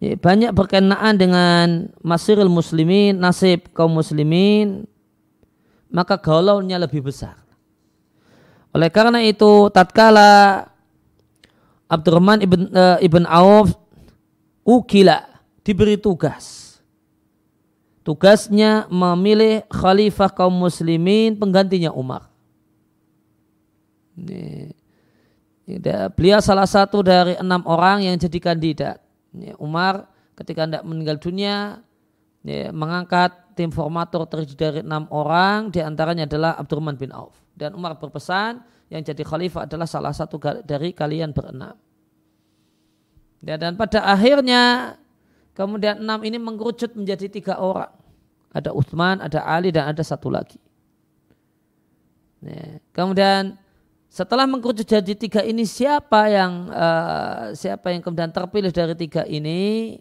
ya, 0.00 0.16
banyak 0.16 0.56
berkenaan 0.56 1.20
dengan 1.20 1.92
masirul 2.00 2.48
muslimin, 2.48 3.20
nasib 3.20 3.68
kaum 3.76 3.92
muslimin, 3.92 4.88
maka 5.92 6.16
gaulaunya 6.16 6.80
lebih 6.80 7.04
besar. 7.04 7.36
Oleh 8.72 8.88
karena 8.88 9.20
itu, 9.22 9.68
tatkala 9.70 10.72
Abdurrahman 11.88 12.40
ibn, 12.40 12.72
uh, 12.72 12.98
ibn 13.00 13.28
Auf 13.28 13.76
ukila 14.64 15.28
diberi 15.60 16.00
tugas. 16.00 16.76
Tugasnya 18.04 18.84
memilih 18.92 19.64
khalifah 19.72 20.28
kaum 20.28 20.52
muslimin 20.52 21.36
penggantinya 21.40 21.88
Umar. 21.92 22.28
Ini 24.20 24.68
Beliau 26.12 26.44
salah 26.44 26.68
satu 26.68 27.00
dari 27.00 27.40
enam 27.40 27.64
orang 27.64 28.04
yang 28.04 28.20
jadi 28.20 28.36
kandidat. 28.36 29.00
Umar 29.56 30.04
ketika 30.36 30.68
hendak 30.68 30.84
meninggal 30.84 31.16
dunia 31.16 31.80
ya, 32.44 32.68
mengangkat 32.70 33.32
tim 33.56 33.72
formator 33.72 34.28
terdiri 34.28 34.58
dari 34.58 34.80
enam 34.84 35.08
orang 35.08 35.72
di 35.72 35.80
antaranya 35.80 36.28
adalah 36.28 36.52
Abdurrahman 36.60 37.00
bin 37.00 37.10
Auf 37.10 37.34
dan 37.56 37.72
Umar 37.72 37.96
berpesan 37.96 38.60
yang 38.94 39.02
jadi 39.02 39.26
khalifah 39.26 39.66
adalah 39.66 39.90
salah 39.90 40.14
satu 40.14 40.38
dari 40.62 40.94
kalian 40.94 41.34
berenam. 41.34 41.74
Ya, 43.42 43.58
dan 43.58 43.74
pada 43.74 44.06
akhirnya 44.06 44.94
kemudian 45.58 45.98
enam 45.98 46.22
ini 46.22 46.38
mengerucut 46.38 46.94
menjadi 46.94 47.26
tiga 47.26 47.58
orang. 47.58 47.90
Ada 48.54 48.70
Uthman, 48.70 49.18
ada 49.18 49.42
Ali 49.42 49.74
dan 49.74 49.90
ada 49.90 49.98
satu 50.06 50.30
lagi. 50.30 50.62
Ya, 52.38 52.78
kemudian 52.94 53.58
setelah 54.06 54.46
mengkerucut 54.46 54.86
jadi 54.86 55.12
tiga 55.18 55.42
ini 55.42 55.66
siapa 55.66 56.30
yang 56.30 56.70
uh, 56.70 57.50
siapa 57.50 57.90
yang 57.90 57.98
kemudian 57.98 58.30
terpilih 58.30 58.70
dari 58.70 58.94
tiga 58.94 59.26
ini? 59.26 59.98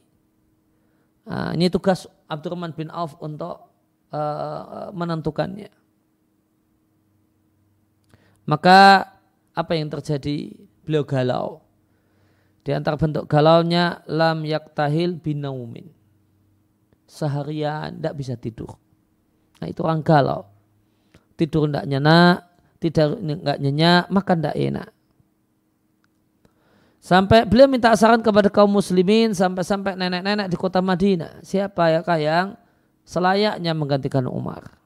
Uh, 1.25 1.57
ini 1.57 1.65
tugas 1.73 2.05
Abdurrahman 2.29 2.77
bin 2.77 2.93
Auf 2.93 3.17
untuk 3.17 3.73
uh, 4.13 4.93
menentukannya 4.93 5.82
maka 8.47 9.11
apa 9.53 9.71
yang 9.77 9.91
terjadi 9.91 10.55
beliau 10.83 11.03
galau 11.05 11.47
di 12.63 12.71
antara 12.71 12.95
bentuk 12.95 13.27
galaunya 13.27 14.01
lam 14.07 14.43
yaktahil 14.43 15.19
binaumin 15.19 15.87
seharian 17.07 17.95
tidak 17.99 18.13
bisa 18.15 18.33
tidur 18.39 18.75
nah 19.61 19.67
itu 19.67 19.79
orang 19.83 20.01
galau 20.01 20.47
tidur 21.35 21.67
tidak 21.67 21.85
nyenyak 21.87 22.53
tidak 22.83 23.15
nggak 23.15 23.57
nyenyak, 23.63 24.03
makan 24.11 24.37
tidak 24.43 24.55
enak. 24.59 24.89
Sampai 26.99 27.47
beliau 27.47 27.71
minta 27.71 27.95
saran 27.95 28.19
kepada 28.19 28.51
kaum 28.51 28.67
muslimin 28.67 29.31
sampai-sampai 29.31 29.95
nenek-nenek 29.95 30.51
di 30.51 30.55
kota 30.59 30.83
Madinah. 30.83 31.39
Siapa 31.43 31.95
ya 31.95 32.03
yang 32.19 32.59
selayaknya 33.07 33.71
menggantikan 33.71 34.27
Umar. 34.27 34.82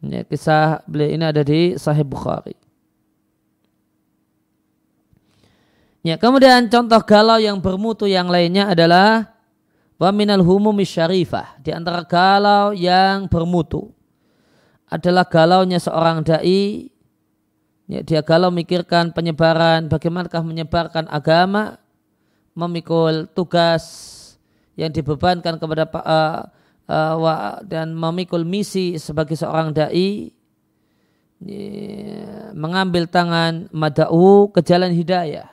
Ini 0.00 0.24
kisah 0.24 0.80
beliau 0.88 1.12
ini 1.12 1.24
ada 1.28 1.44
di 1.44 1.76
Sahih 1.76 2.08
Bukhari. 2.08 2.56
Ya, 6.00 6.16
kemudian 6.16 6.72
contoh 6.72 7.00
galau 7.04 7.36
yang 7.36 7.60
bermutu 7.60 8.08
yang 8.08 8.32
lainnya 8.32 8.72
adalah 8.72 9.36
wa 10.00 10.08
minal 10.08 10.40
humumi 10.40 10.88
syarifah. 10.88 11.60
Di 11.60 11.76
antara 11.76 12.00
galau 12.08 12.72
yang 12.72 13.28
bermutu 13.28 13.92
adalah 14.88 15.28
galaunya 15.28 15.76
seorang 15.76 16.24
dai 16.24 16.88
ya, 17.84 18.00
dia 18.00 18.20
galau 18.24 18.48
mikirkan 18.48 19.12
penyebaran 19.12 19.86
bagaimanakah 19.86 20.42
menyebarkan 20.42 21.06
agama 21.06 21.78
memikul 22.56 23.30
tugas 23.30 23.84
yang 24.74 24.90
dibebankan 24.90 25.60
kepada 25.60 25.84
uh, 25.86 26.48
uh, 26.90 27.62
dan 27.62 27.94
memikul 27.94 28.42
misi 28.42 28.98
sebagai 28.98 29.38
seorang 29.38 29.70
dai 29.70 30.34
mengambil 32.52 33.08
tangan 33.08 33.70
mada'u 33.72 34.52
ke 34.52 34.60
jalan 34.60 34.92
hidayah 34.92 35.48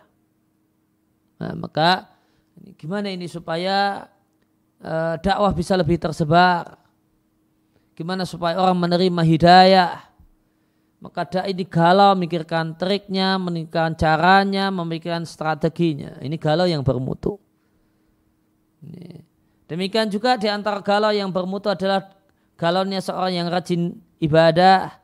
nah, 1.40 1.56
maka 1.56 2.12
gimana 2.76 3.08
ini 3.08 3.30
supaya 3.30 4.10
uh, 4.84 5.16
dakwah 5.22 5.56
bisa 5.56 5.80
lebih 5.80 5.96
tersebar 5.96 6.88
Gimana 7.98 8.30
supaya 8.30 8.62
orang 8.62 8.78
menerima 8.78 9.22
hidayah? 9.26 10.06
Maka 11.02 11.26
dai 11.26 11.58
galau 11.66 12.14
memikirkan 12.14 12.78
triknya, 12.78 13.42
memikirkan 13.42 13.98
caranya, 13.98 14.70
memikirkan 14.70 15.26
strateginya. 15.26 16.22
Ini 16.22 16.38
galau 16.38 16.70
yang 16.70 16.86
bermutu. 16.86 17.42
Demikian 19.68 20.08
juga 20.08 20.40
di 20.40 20.48
antara 20.48 20.80
galau 20.80 21.12
yang 21.12 21.28
bermutu 21.28 21.68
adalah 21.68 22.08
galaunya 22.56 23.04
seorang 23.04 23.36
yang 23.36 23.48
rajin 23.52 24.00
ibadah, 24.24 24.96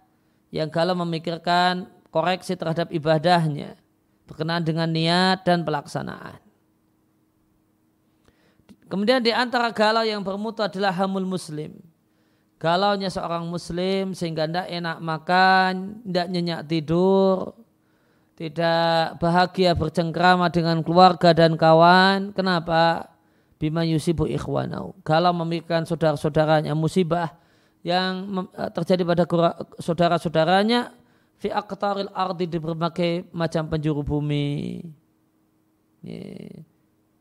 yang 0.49 0.71
galau 0.71 0.95
memikirkan 0.95 1.91
koreksi 2.09 2.55
terhadap 2.55 2.87
ibadahnya, 2.89 3.75
berkenaan 4.23 4.63
dengan 4.63 4.87
niat 4.87 5.43
dan 5.43 5.67
pelaksanaan. 5.67 6.39
Kemudian 8.87 9.19
di 9.19 9.35
antara 9.35 9.73
galau 9.75 10.05
yang 10.07 10.23
bermutu 10.23 10.63
adalah 10.63 10.93
hamul 10.93 11.25
muslim 11.25 11.81
Galaunya 12.63 13.11
seorang 13.11 13.43
muslim 13.51 14.15
sehingga 14.15 14.47
tidak 14.47 14.71
enak 14.71 14.97
makan, 15.03 15.99
tidak 16.07 16.27
nyenyak 16.31 16.61
tidur, 16.63 17.59
tidak 18.39 19.19
bahagia 19.19 19.75
bercengkrama 19.75 20.47
dengan 20.47 20.79
keluarga 20.79 21.35
dan 21.35 21.59
kawan. 21.59 22.31
Kenapa? 22.31 23.12
Bima 23.63 23.87
yusibu 23.87 24.27
ikhwanau. 24.27 24.91
Kalau 25.07 25.31
memikirkan 25.31 25.87
saudara-saudaranya 25.87 26.75
musibah 26.75 27.39
yang 27.79 28.43
eh, 28.59 28.67
terjadi 28.75 29.07
pada 29.07 29.23
saudara-saudaranya 29.79 30.91
fi 31.39 31.47
aqtaril 31.47 32.11
ardi 32.11 32.51
di 32.51 32.59
berbagai 32.59 33.31
macam 33.31 33.71
penjuru 33.71 34.03
bumi. 34.03 34.83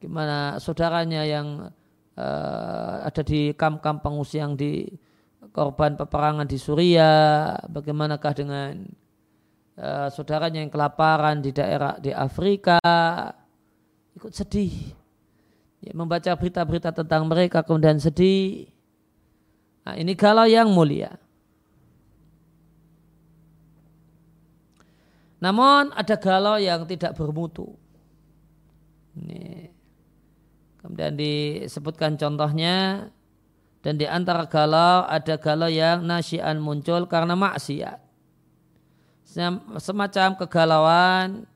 Gimana 0.02 0.58
saudaranya 0.58 1.22
yang 1.22 1.70
uh, 2.18 2.94
ada 3.06 3.22
di 3.22 3.54
kamp-kamp 3.54 4.02
pengungsian 4.02 4.58
di 4.58 4.90
korban 5.54 5.94
peperangan 5.94 6.46
di 6.46 6.58
Suriah, 6.58 7.54
bagaimanakah 7.70 8.32
dengan 8.34 8.82
uh, 9.78 10.10
saudaranya 10.10 10.66
yang 10.66 10.74
kelaparan 10.74 11.38
di 11.38 11.54
daerah 11.54 11.94
di 12.02 12.10
Afrika, 12.10 12.82
ikut 14.18 14.34
sedih. 14.34 15.01
Ya, 15.82 15.92
membaca 15.98 16.30
berita-berita 16.38 16.94
tentang 16.94 17.26
mereka 17.26 17.66
kemudian 17.66 17.98
sedih. 17.98 18.70
Nah, 19.82 19.98
ini 19.98 20.14
kalau 20.14 20.46
yang 20.46 20.70
mulia. 20.70 21.18
Namun 25.42 25.90
ada 25.90 26.14
galau 26.14 26.54
yang 26.54 26.86
tidak 26.86 27.18
bermutu. 27.18 27.74
Ini. 29.18 29.74
Kemudian 30.78 31.14
disebutkan 31.18 32.14
contohnya 32.14 33.06
dan 33.82 33.98
di 33.98 34.06
antara 34.06 34.46
galau 34.46 35.06
ada 35.06 35.34
galau 35.38 35.66
yang 35.66 36.06
nasyian 36.06 36.62
muncul 36.62 37.06
karena 37.10 37.34
maksiat. 37.34 37.98
Semacam 39.78 40.38
kegalauan 40.38 41.46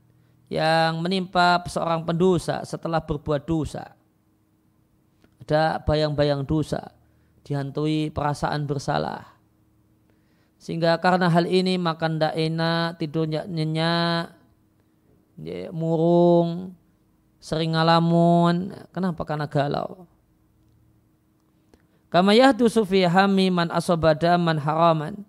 yang 0.46 1.02
menimpa 1.02 1.62
seorang 1.66 2.06
pendosa 2.06 2.62
setelah 2.62 3.02
berbuat 3.02 3.42
dosa. 3.46 3.95
Ada 5.46 5.78
bayang-bayang 5.86 6.42
dosa, 6.42 6.90
dihantui 7.46 8.10
perasaan 8.10 8.66
bersalah. 8.66 9.30
Sehingga 10.58 10.98
karena 10.98 11.30
hal 11.30 11.46
ini 11.46 11.78
makan 11.78 12.18
tidak 12.18 12.34
enak, 12.34 12.98
tidur 12.98 13.30
nyenyak, 13.30 14.34
murung, 15.70 16.74
sering 17.38 17.78
ngalamun. 17.78 18.74
Kenapa? 18.90 19.22
Karena 19.22 19.46
galau. 19.46 20.10
Kama 22.10 22.34
yahdusu 22.34 22.82
fi 22.82 23.06
hami 23.06 23.46
man 23.54 23.70
asobada 23.70 24.34
man 24.34 24.58
haraman. 24.58 25.22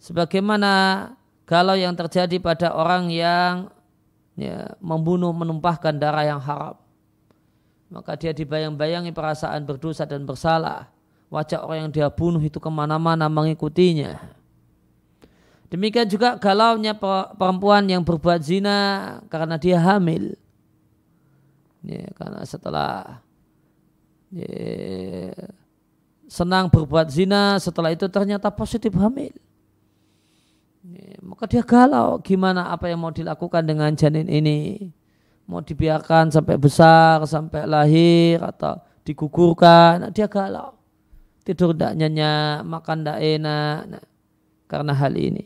Sebagaimana 0.00 1.12
kalau 1.44 1.76
yang 1.76 1.92
terjadi 1.92 2.40
pada 2.40 2.72
orang 2.72 3.12
yang 3.12 3.68
ya, 4.40 4.72
membunuh 4.80 5.36
menumpahkan 5.36 6.00
darah 6.00 6.24
yang 6.24 6.40
haram. 6.40 6.80
Maka 7.92 8.16
dia 8.16 8.32
dibayang-bayangi 8.32 9.12
perasaan 9.12 9.64
berdosa 9.68 10.08
dan 10.08 10.24
bersalah. 10.24 10.88
Wajah 11.28 11.66
orang 11.66 11.88
yang 11.88 11.92
dia 11.92 12.08
bunuh 12.08 12.40
itu 12.40 12.62
ke 12.62 12.70
mana-mana 12.70 13.26
mengikutinya. 13.26 14.20
Demikian 15.72 16.06
juga 16.06 16.38
galaunya 16.38 16.94
perempuan 17.34 17.82
yang 17.90 18.06
berbuat 18.06 18.38
zina 18.38 18.78
karena 19.26 19.58
dia 19.58 19.80
hamil. 19.82 20.38
Ya, 21.82 22.06
karena 22.14 22.46
setelah 22.46 23.20
ya, 24.30 25.34
senang 26.30 26.70
berbuat 26.70 27.10
zina 27.10 27.58
setelah 27.58 27.90
itu 27.90 28.06
ternyata 28.06 28.48
positif 28.54 28.94
hamil. 28.94 29.34
Maka 31.24 31.48
dia 31.48 31.64
galau 31.64 32.20
gimana 32.20 32.70
apa 32.70 32.86
yang 32.92 33.00
mau 33.00 33.10
dilakukan 33.10 33.64
dengan 33.66 33.90
janin 33.96 34.28
ini. 34.30 34.92
Mau 35.44 35.60
dibiarkan 35.60 36.32
sampai 36.32 36.56
besar, 36.56 37.20
sampai 37.28 37.68
lahir 37.68 38.40
atau 38.40 38.80
digugurkan. 39.04 40.08
Nah, 40.08 40.10
dia 40.10 40.24
galau. 40.24 40.72
Tidur 41.44 41.76
tidak 41.76 41.92
nyenyak, 42.00 42.64
makan 42.64 43.04
tidak 43.04 43.18
enak. 43.20 43.78
Nah, 43.92 44.04
karena 44.64 44.92
hal 44.96 45.12
ini. 45.12 45.44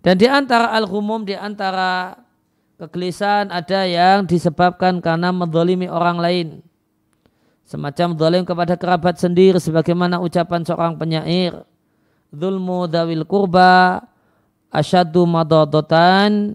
Dan 0.00 0.16
di 0.16 0.24
antara 0.24 0.72
al-humum, 0.72 1.26
di 1.26 1.36
antara 1.36 2.16
kegelisahan 2.76 3.48
ada 3.52 3.88
yang 3.88 4.28
disebabkan 4.28 5.00
karena 5.00 5.32
mendolimi 5.32 5.88
orang 5.88 6.20
lain 6.20 6.48
semacam 7.66 8.14
zalim 8.14 8.44
kepada 8.46 8.78
kerabat 8.78 9.18
sendiri 9.18 9.58
sebagaimana 9.58 10.20
ucapan 10.20 10.62
seorang 10.62 10.94
penyair 10.94 11.66
zulmu 12.30 12.86
dawil 12.86 13.24
kurba 13.24 14.04
asyadu 14.70 15.24
madadatan 15.24 16.54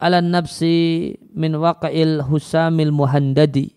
ala 0.00 0.24
nafsi 0.24 1.14
min 1.36 1.52
waqa'il 1.60 2.24
husamil 2.24 2.90
muhandadi. 2.90 3.76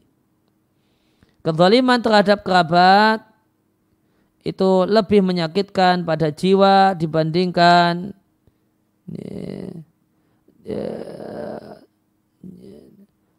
Kezaliman 1.44 2.00
terhadap 2.00 2.48
kerabat 2.48 3.20
itu 4.48 4.88
lebih 4.88 5.20
menyakitkan 5.20 6.08
pada 6.08 6.32
jiwa 6.32 6.96
dibandingkan 6.96 8.16
ya, 9.12 9.68
ya, 10.64 10.88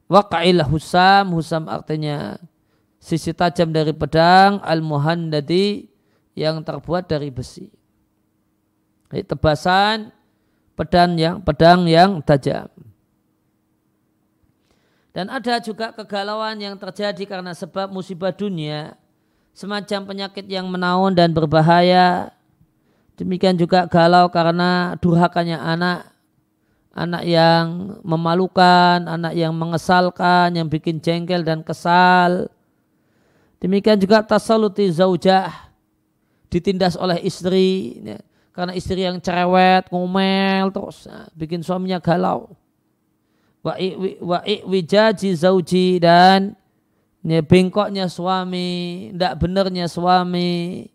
waqa'il 0.09 0.61
husam 0.69 1.33
husam 1.33 1.65
artinya 1.69 2.37
sisi 3.01 3.33
tajam 3.33 3.73
dari 3.73 3.97
pedang 3.97 4.61
al 4.61 4.85
muhandadi 4.85 5.89
yang 6.37 6.61
terbuat 6.61 7.09
dari 7.09 7.33
besi. 7.33 7.73
Jadi, 9.09 9.31
tebasan 9.31 10.11
pedang 10.75 11.15
yang 11.19 11.39
pedang 11.41 11.87
yang 11.87 12.19
tajam 12.23 12.71
dan 15.15 15.31
ada 15.31 15.63
juga 15.63 15.95
kegalauan 15.95 16.59
yang 16.59 16.75
terjadi 16.75 17.23
karena 17.23 17.55
sebab 17.55 17.87
musibah 17.87 18.35
dunia, 18.35 18.99
semacam 19.55 20.11
penyakit 20.11 20.43
yang 20.51 20.67
menaun 20.67 21.15
dan 21.15 21.31
berbahaya. 21.31 22.35
Demikian 23.15 23.55
juga 23.55 23.87
galau 23.87 24.27
karena 24.27 24.99
durhakanya 24.99 25.63
anak, 25.63 26.11
anak 26.91 27.23
yang 27.31 27.95
memalukan, 28.03 29.07
anak 29.07 29.39
yang 29.39 29.55
mengesalkan, 29.55 30.51
yang 30.59 30.67
bikin 30.67 30.99
jengkel 30.99 31.47
dan 31.47 31.63
kesal. 31.63 32.51
Demikian 33.63 34.03
juga 34.03 34.19
tasaluti 34.27 34.91
zaujah, 34.91 35.71
ditindas 36.51 36.99
oleh 36.99 37.23
istri, 37.23 38.03
ya, 38.03 38.19
karena 38.55 38.71
istri 38.71 39.03
yang 39.03 39.19
cerewet, 39.19 39.91
ngomel 39.91 40.71
terus, 40.71 41.11
bikin 41.35 41.59
suaminya 41.67 41.99
galau. 41.99 42.55
Wa 43.67 43.75
wijaji 44.47 45.35
zauji 45.35 45.99
dan 45.99 46.55
ya, 47.27 47.43
bengkoknya 47.43 48.07
suami, 48.07 49.11
tidak 49.11 49.43
benarnya 49.43 49.91
suami, 49.91 50.87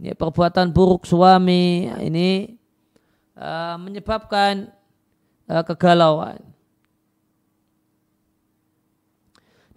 ya, 0.00 0.16
perbuatan 0.16 0.72
buruk 0.72 1.04
suami. 1.04 1.92
Ini 1.92 2.56
uh, 3.36 3.76
menyebabkan 3.76 4.72
uh, 5.52 5.62
kegalauan. 5.68 6.40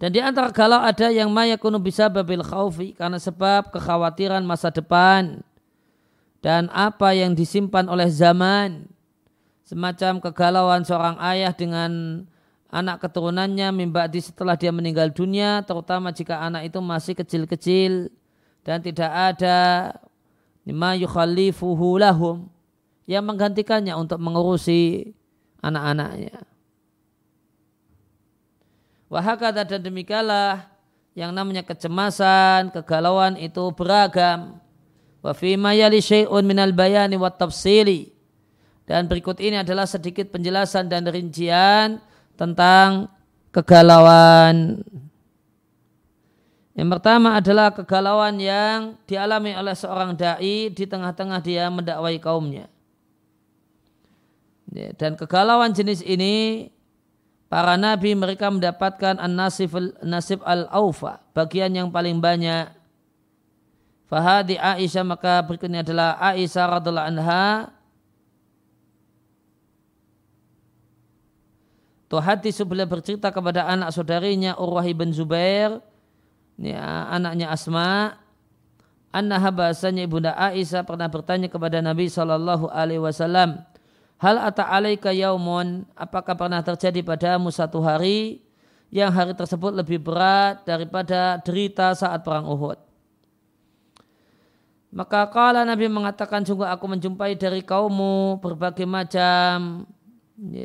Dan 0.00 0.16
di 0.16 0.24
antara 0.24 0.48
galau 0.48 0.80
ada 0.80 1.12
yang 1.12 1.28
mayakunu 1.28 1.76
bisa 1.76 2.08
babil 2.08 2.40
khaufi 2.40 2.96
karena 2.96 3.20
sebab 3.20 3.68
kekhawatiran 3.68 4.40
masa 4.40 4.72
depan 4.72 5.44
dan 6.40 6.72
apa 6.72 7.12
yang 7.12 7.36
disimpan 7.36 7.88
oleh 7.88 8.08
zaman 8.08 8.88
semacam 9.64 10.18
kegalauan 10.18 10.82
seorang 10.82 11.16
ayah 11.20 11.52
dengan 11.52 12.24
anak 12.72 13.04
keturunannya 13.04 13.70
mimba'di 13.70 14.24
setelah 14.24 14.56
dia 14.56 14.72
meninggal 14.72 15.12
dunia 15.12 15.62
terutama 15.62 16.10
jika 16.10 16.40
anak 16.40 16.72
itu 16.72 16.80
masih 16.80 17.14
kecil-kecil 17.14 18.08
dan 18.64 18.80
tidak 18.80 19.10
ada 19.12 19.58
lima 20.64 20.96
yukhalifuhu 20.96 22.00
lahum 22.00 22.48
yang 23.10 23.26
menggantikannya 23.26 23.90
untuk 23.98 24.22
mengurusi 24.22 25.12
anak-anaknya. 25.64 26.46
Wahakata 29.10 29.66
dan 29.66 29.82
demikianlah 29.82 30.70
yang 31.18 31.34
namanya 31.34 31.66
kecemasan, 31.66 32.70
kegalauan 32.70 33.34
itu 33.34 33.74
beragam. 33.74 34.62
Wa 35.20 35.36
fima 35.36 35.76
yali 35.76 36.00
syai'un 36.00 36.42
minal 36.44 36.72
bayani 36.72 37.20
wa 37.20 37.28
tafsili 37.28 38.20
dan 38.90 39.06
berikut 39.06 39.38
ini 39.38 39.62
adalah 39.62 39.86
sedikit 39.86 40.34
penjelasan 40.34 40.90
dan 40.90 41.06
rincian 41.06 42.02
tentang 42.34 43.06
kegalauan. 43.54 44.82
Yang 46.74 46.88
pertama 46.98 47.38
adalah 47.38 47.70
kegalauan 47.70 48.42
yang 48.42 48.98
dialami 49.06 49.54
oleh 49.54 49.78
seorang 49.78 50.18
dai 50.18 50.74
di 50.74 50.84
tengah-tengah 50.90 51.38
dia 51.38 51.70
mendakwai 51.70 52.18
kaumnya. 52.18 52.66
Ya, 54.74 54.90
dan 54.98 55.14
kegalauan 55.14 55.70
jenis 55.70 56.02
ini 56.02 56.66
para 57.46 57.78
nabi 57.78 58.18
mereka 58.18 58.50
mendapatkan 58.50 59.22
an-nasib 59.22 59.70
nasib 60.02 60.42
al-aufa, 60.42 61.22
bagian 61.30 61.70
yang 61.70 61.94
paling 61.94 62.18
banyak. 62.18 62.79
Fahadi 64.10 64.58
Aisyah 64.58 65.06
maka 65.06 65.38
berikutnya 65.46 65.86
adalah 65.86 66.18
Aisyah 66.18 66.66
radhiallahu 66.66 67.08
anha. 67.14 67.70
Hati 72.10 72.50
beliau 72.66 72.90
bercerita 72.90 73.30
kepada 73.30 73.70
anak 73.70 73.94
saudarinya 73.94 74.58
Urwah 74.58 74.82
ibn 74.82 75.14
Zubair, 75.14 75.78
ya, 76.58 77.06
anaknya 77.06 77.54
Asma, 77.54 78.18
annaha 79.14 79.54
bahasanya 79.54 80.10
ibunda 80.10 80.34
Aisyah 80.34 80.82
pernah 80.82 81.06
bertanya 81.06 81.46
kepada 81.46 81.78
Nabi 81.78 82.10
Shallallahu 82.10 82.66
Alaihi 82.66 82.98
Wasallam, 82.98 83.62
hal 84.18 84.42
ata 84.42 84.66
alaika 84.74 85.14
yaumun, 85.14 85.86
apakah 85.94 86.34
pernah 86.34 86.58
terjadi 86.66 86.98
padamu 87.06 87.54
satu 87.54 87.78
hari 87.78 88.42
yang 88.90 89.14
hari 89.14 89.30
tersebut 89.38 89.70
lebih 89.70 90.02
berat 90.02 90.66
daripada 90.66 91.38
derita 91.46 91.94
saat 91.94 92.26
perang 92.26 92.50
Uhud? 92.50 92.89
Maka 94.90 95.30
kala 95.30 95.62
Nabi 95.62 95.86
mengatakan 95.86 96.42
sungguh 96.42 96.66
aku 96.66 96.90
menjumpai 96.90 97.38
dari 97.38 97.62
kaummu 97.62 98.42
berbagai 98.42 98.82
macam 98.90 99.86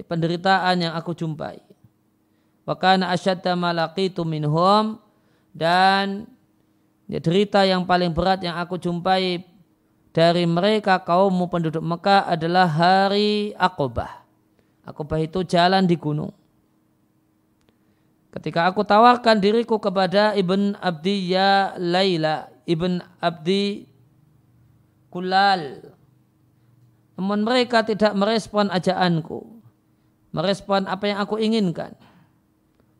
penderitaan 0.09 0.81
yang 0.81 0.93
aku 0.97 1.13
jumpai. 1.13 1.61
Wa 2.65 2.73
kana 2.73 3.13
asyadda 3.13 3.53
malaqitu 3.53 4.25
minhum 4.25 4.97
dan 5.53 6.25
ya, 7.05 7.21
derita 7.21 7.61
yang 7.69 7.85
paling 7.85 8.09
berat 8.09 8.41
yang 8.41 8.57
aku 8.57 8.81
jumpai 8.81 9.45
dari 10.09 10.49
mereka 10.49 10.97
kaum 11.05 11.45
penduduk 11.45 11.85
Mekah 11.85 12.25
adalah 12.25 12.65
hari 12.65 13.53
Aqobah. 13.53 14.25
Aqobah 14.89 15.21
itu 15.21 15.45
jalan 15.45 15.85
di 15.85 15.93
gunung. 16.01 16.33
Ketika 18.33 18.67
aku 18.67 18.81
tawarkan 18.81 19.37
diriku 19.37 19.77
kepada 19.77 20.33
Ibn 20.33 20.81
Abdi 20.81 21.31
Ya 21.31 21.77
Laila, 21.77 22.51
Ibn 22.67 22.99
Abdi 23.21 23.94
Kulal. 25.15 25.79
Namun 27.15 27.47
mereka 27.47 27.87
tidak 27.87 28.11
merespon 28.19 28.67
ajaanku 28.67 29.55
merespon 30.35 30.83
apa 30.91 31.07
yang 31.07 31.23
aku 31.23 31.39
inginkan. 31.39 31.95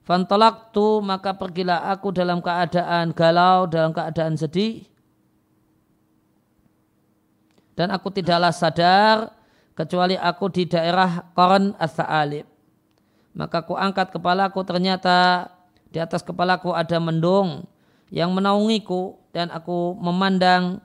Fantolaktu 0.08 1.04
maka 1.04 1.36
pergilah 1.36 1.92
aku 1.92 2.16
dalam 2.16 2.40
keadaan 2.40 3.12
galau, 3.12 3.68
dalam 3.68 3.92
keadaan 3.92 4.40
sedih. 4.40 4.88
Dan 7.76 7.92
aku 7.92 8.08
tidaklah 8.08 8.56
sadar 8.56 9.36
kecuali 9.76 10.16
aku 10.16 10.48
di 10.48 10.64
daerah 10.64 11.28
Koran 11.36 11.76
as 11.76 12.00
Maka 13.36 13.68
aku 13.68 13.76
angkat 13.76 14.16
kepalaku 14.16 14.64
ternyata 14.64 15.52
di 15.92 16.00
atas 16.00 16.24
kepalaku 16.24 16.72
ada 16.72 16.96
mendung 17.04 17.68
yang 18.08 18.32
menaungiku 18.32 19.20
dan 19.36 19.52
aku 19.52 19.92
memandang 20.00 20.80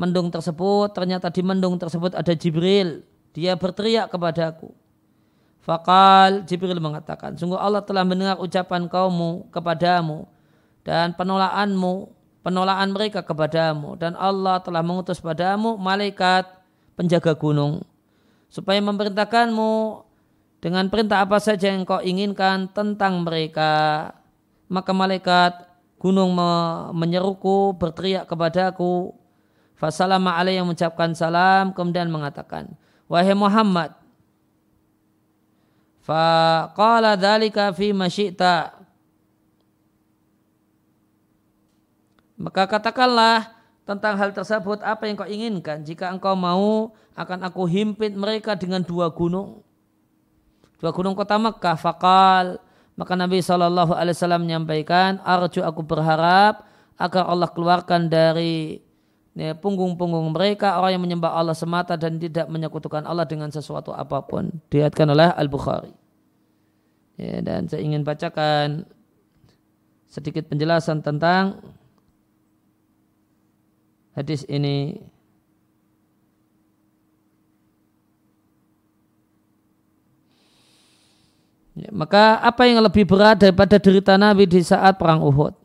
mendung 0.00 0.32
tersebut 0.32 0.96
ternyata 0.96 1.28
di 1.28 1.44
mendung 1.44 1.76
tersebut 1.76 2.16
ada 2.16 2.32
Jibril 2.32 3.04
dia 3.36 3.52
berteriak 3.52 4.08
kepadaku 4.08 4.72
Fakal 5.60 6.48
Jibril 6.48 6.80
mengatakan, 6.80 7.36
sungguh 7.36 7.60
Allah 7.60 7.84
telah 7.84 8.00
mendengar 8.00 8.40
ucapan 8.40 8.88
kaummu 8.88 9.52
kepadamu 9.52 10.24
dan 10.88 11.12
penolaanmu, 11.12 12.08
penolaan 12.40 12.96
mereka 12.96 13.20
kepadamu 13.20 13.92
dan 14.00 14.16
Allah 14.16 14.64
telah 14.64 14.80
mengutus 14.80 15.20
padamu 15.20 15.76
malaikat 15.76 16.48
penjaga 16.96 17.36
gunung 17.36 17.84
supaya 18.48 18.80
memerintahkanmu 18.80 20.04
dengan 20.64 20.88
perintah 20.88 21.24
apa 21.24 21.36
saja 21.40 21.72
yang 21.72 21.84
kau 21.84 22.00
inginkan 22.00 22.68
tentang 22.72 23.20
mereka. 23.24 24.12
Maka 24.70 24.92
malaikat 24.96 25.52
gunung 26.00 26.32
menyeruku 26.96 27.76
berteriak 27.76 28.24
kepadaku. 28.24 29.12
Fasalama 29.80 30.36
alaih 30.36 30.60
yang 30.60 30.68
mengucapkan 30.68 31.16
salam 31.16 31.72
kemudian 31.72 32.12
mengatakan, 32.12 32.68
Wahai 33.08 33.32
Muhammad, 33.32 33.96
Faqala 36.04 37.16
dhalika 37.16 37.72
fi 37.72 37.96
masyita. 37.96 38.76
Maka 42.40 42.68
katakanlah 42.68 43.52
tentang 43.88 44.20
hal 44.20 44.36
tersebut 44.36 44.84
apa 44.84 45.08
yang 45.08 45.16
kau 45.16 45.28
inginkan. 45.28 45.80
Jika 45.80 46.12
engkau 46.12 46.36
mau 46.36 46.92
akan 47.16 47.46
aku 47.46 47.68
himpit 47.68 48.16
mereka 48.16 48.56
dengan 48.56 48.80
dua 48.80 49.12
gunung. 49.12 49.64
Dua 50.80 50.92
gunung 50.92 51.12
kota 51.12 51.36
Mekah. 51.36 51.76
Fakal. 51.76 52.58
Maka 52.96 53.16
Nabi 53.16 53.40
SAW 53.40 54.36
menyampaikan, 54.40 55.20
Arju 55.24 55.64
aku 55.64 55.80
berharap 55.84 56.68
agar 57.00 57.32
Allah 57.32 57.48
keluarkan 57.48 58.12
dari 58.12 58.82
ya, 59.34 59.54
punggung-punggung 59.54 60.34
mereka 60.34 60.78
orang 60.78 60.98
yang 60.98 61.02
menyembah 61.02 61.30
Allah 61.30 61.54
semata 61.54 61.94
dan 61.94 62.18
tidak 62.18 62.50
menyekutukan 62.50 63.06
Allah 63.06 63.26
dengan 63.26 63.50
sesuatu 63.52 63.94
apa 63.94 64.22
pun. 64.24 64.50
Dilihatkan 64.72 65.06
oleh 65.10 65.30
Al-Bukhari. 65.30 65.92
Ya, 67.20 67.44
dan 67.44 67.68
saya 67.68 67.84
ingin 67.84 68.00
bacakan 68.00 68.88
sedikit 70.08 70.48
penjelasan 70.48 71.04
tentang 71.04 71.60
hadis 74.16 74.42
ini. 74.48 74.98
Ya, 81.76 81.88
maka 81.94 82.40
apa 82.40 82.66
yang 82.66 82.82
lebih 82.82 83.06
berat 83.06 83.40
daripada 83.40 83.78
derita 83.78 84.18
Nabi 84.18 84.48
di 84.48 84.60
saat 84.60 84.98
perang 84.98 85.22
Uhud? 85.22 85.59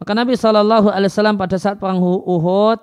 Maka 0.00 0.16
Nabi 0.16 0.32
Shallallahu 0.32 0.88
Alaihi 0.88 1.12
Wasallam 1.12 1.36
pada 1.36 1.60
saat 1.60 1.76
perang 1.76 2.00
Uhud, 2.00 2.80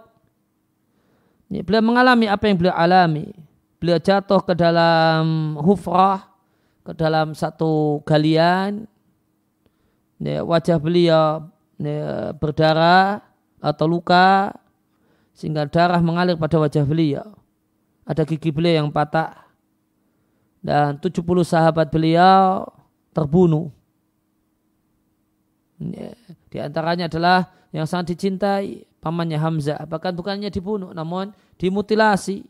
beliau 1.50 1.82
mengalami 1.82 2.30
apa 2.30 2.46
yang 2.46 2.62
beliau 2.62 2.78
alami. 2.78 3.34
Beliau 3.82 3.98
jatuh 3.98 4.42
ke 4.46 4.54
dalam 4.54 5.58
hufrah, 5.58 6.30
ke 6.86 6.94
dalam 6.94 7.34
satu 7.34 8.06
galian. 8.06 8.86
Wajah 10.22 10.78
beliau 10.78 11.50
berdarah 12.38 13.22
atau 13.62 13.86
luka, 13.90 14.54
sehingga 15.34 15.66
darah 15.66 16.02
mengalir 16.02 16.38
pada 16.38 16.62
wajah 16.62 16.86
beliau. 16.86 17.38
Ada 18.06 18.26
gigi 18.26 18.54
beliau 18.54 18.86
yang 18.86 18.90
patah 18.94 19.46
dan 20.62 20.98
70 21.02 21.22
sahabat 21.46 21.90
beliau 21.90 22.66
terbunuh. 23.14 23.70
Ya, 25.78 26.18
di 26.48 26.58
antaranya 26.64 27.12
adalah 27.12 27.52
yang 27.76 27.84
sangat 27.84 28.16
dicintai 28.16 28.88
pamannya 29.04 29.40
Hamzah. 29.40 29.84
Bahkan 29.88 30.16
bukannya 30.16 30.48
dibunuh 30.48 30.96
namun 30.96 31.36
dimutilasi. 31.60 32.48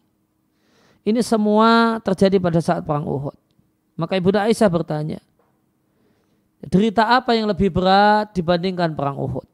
Ini 1.08 1.22
semua 1.24 2.04
terjadi 2.04 2.36
pada 2.38 2.60
saat 2.60 2.84
perang 2.84 3.08
Uhud. 3.08 3.36
Maka 3.96 4.20
Ibu 4.20 4.30
Aisyah 4.36 4.70
bertanya, 4.70 5.24
derita 6.68 7.08
apa 7.08 7.34
yang 7.34 7.48
lebih 7.48 7.72
berat 7.72 8.36
dibandingkan 8.36 8.92
perang 8.94 9.18
Uhud? 9.18 9.48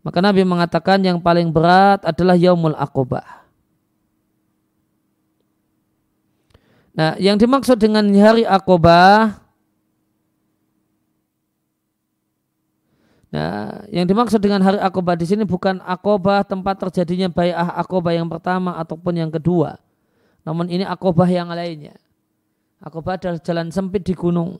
Maka 0.00 0.18
Nabi 0.24 0.42
mengatakan 0.48 1.04
yang 1.04 1.20
paling 1.20 1.52
berat 1.52 2.00
adalah 2.08 2.34
Yaumul 2.34 2.74
Aqobah. 2.74 3.38
Nah, 6.98 7.14
yang 7.22 7.38
dimaksud 7.38 7.78
dengan 7.78 8.02
hari 8.18 8.42
akobah 8.42 9.38
Nah, 13.38 13.86
yang 13.94 14.02
dimaksud 14.02 14.42
dengan 14.42 14.58
hari 14.66 14.82
akobah 14.82 15.14
di 15.14 15.22
sini 15.22 15.46
bukan 15.46 15.78
akobah 15.86 16.42
tempat 16.42 16.74
terjadinya 16.82 17.30
bayah 17.30 17.70
akobah 17.78 18.10
yang 18.10 18.26
pertama 18.26 18.74
ataupun 18.74 19.14
yang 19.14 19.30
kedua. 19.30 19.78
Namun 20.42 20.66
ini 20.66 20.82
akobah 20.82 21.30
yang 21.30 21.46
lainnya. 21.46 21.94
Akobah 22.82 23.14
adalah 23.14 23.38
jalan 23.38 23.70
sempit 23.70 24.02
di 24.02 24.18
gunung. 24.18 24.58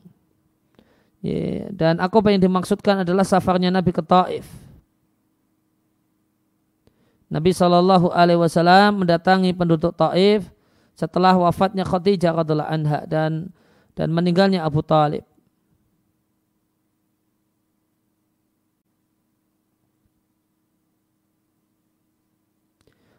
Yeah. 1.26 1.74
Dan 1.74 1.98
akobah 1.98 2.30
yang 2.30 2.38
dimaksudkan 2.38 3.02
adalah 3.02 3.26
safarnya 3.26 3.74
Nabi 3.74 3.90
ke 3.90 3.98
Taif. 3.98 4.46
Nabi 7.26 7.50
Shallallahu 7.50 8.14
Alaihi 8.14 8.38
Wasallam 8.38 9.02
mendatangi 9.02 9.58
penduduk 9.58 9.90
Taif 9.98 10.46
setelah 10.94 11.34
wafatnya 11.34 11.82
Khadijah 11.82 12.30
radhiallahu 12.30 12.70
anha 12.70 13.02
dan 13.10 13.50
dan 13.98 14.14
meninggalnya 14.14 14.62
Abu 14.62 14.86
Talib. 14.86 15.26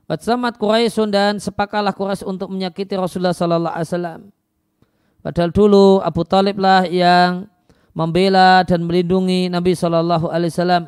Watsamat 0.10 0.58
Quraisy 0.58 1.06
dan 1.14 1.38
sepakalah 1.38 1.94
Quraisy 1.94 2.26
untuk 2.26 2.50
menyakiti 2.50 2.98
Rasulullah 2.98 3.38
Sallallahu 3.38 3.78
Alaihi 3.78 3.90
Wasallam. 3.94 4.22
Padahal 5.22 5.54
dulu 5.54 6.02
Abu 6.02 6.26
Talib 6.26 6.58
lah 6.58 6.82
yang 6.90 7.46
membela 7.94 8.66
dan 8.66 8.90
melindungi 8.90 9.54
Nabi 9.54 9.78
Sallallahu 9.78 10.34
Alaihi 10.34 10.50
Wasallam. 10.50 10.84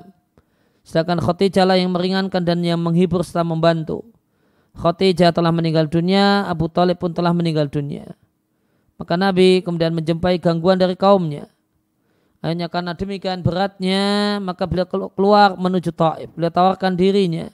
Sedangkan 0.82 1.22
Khadijah 1.22 1.70
lah 1.70 1.78
yang 1.78 1.94
meringankan 1.94 2.42
dan 2.42 2.66
yang 2.66 2.82
menghibur 2.82 3.22
serta 3.22 3.46
membantu. 3.46 4.02
Khadijah 4.74 5.30
telah 5.30 5.54
meninggal 5.54 5.86
dunia, 5.86 6.50
Abu 6.50 6.66
Talib 6.66 6.98
pun 6.98 7.14
telah 7.14 7.30
meninggal 7.30 7.70
dunia. 7.70 8.18
Maka 8.98 9.22
Nabi 9.22 9.62
kemudian 9.62 9.94
menjumpai 9.94 10.42
gangguan 10.42 10.82
dari 10.82 10.98
kaumnya. 10.98 11.46
Hanya 12.42 12.74
karena 12.74 12.98
demikian 12.98 13.46
beratnya, 13.46 14.42
maka 14.42 14.66
beliau 14.66 14.90
keluar 15.14 15.54
menuju 15.62 15.94
Taif. 15.94 16.34
Beliau 16.34 16.50
tawarkan 16.50 16.98
dirinya 16.98 17.54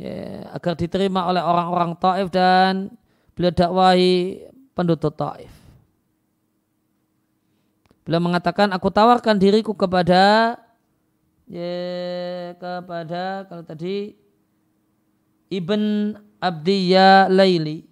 ya, 0.00 0.48
agar 0.56 0.72
diterima 0.80 1.28
oleh 1.28 1.44
orang-orang 1.44 1.92
Taif 2.00 2.32
dan 2.32 2.88
beliau 3.36 3.52
dakwahi 3.52 4.48
penduduk 4.72 5.12
Taif. 5.12 5.52
Beliau 8.08 8.24
mengatakan, 8.24 8.72
aku 8.72 8.88
tawarkan 8.88 9.36
diriku 9.36 9.76
kepada 9.76 10.56
ya, 11.44 12.56
kepada 12.56 13.44
kalau 13.44 13.60
tadi 13.60 14.16
Ibn 15.52 15.82
Abdiya 16.40 17.28
Laili. 17.28 17.84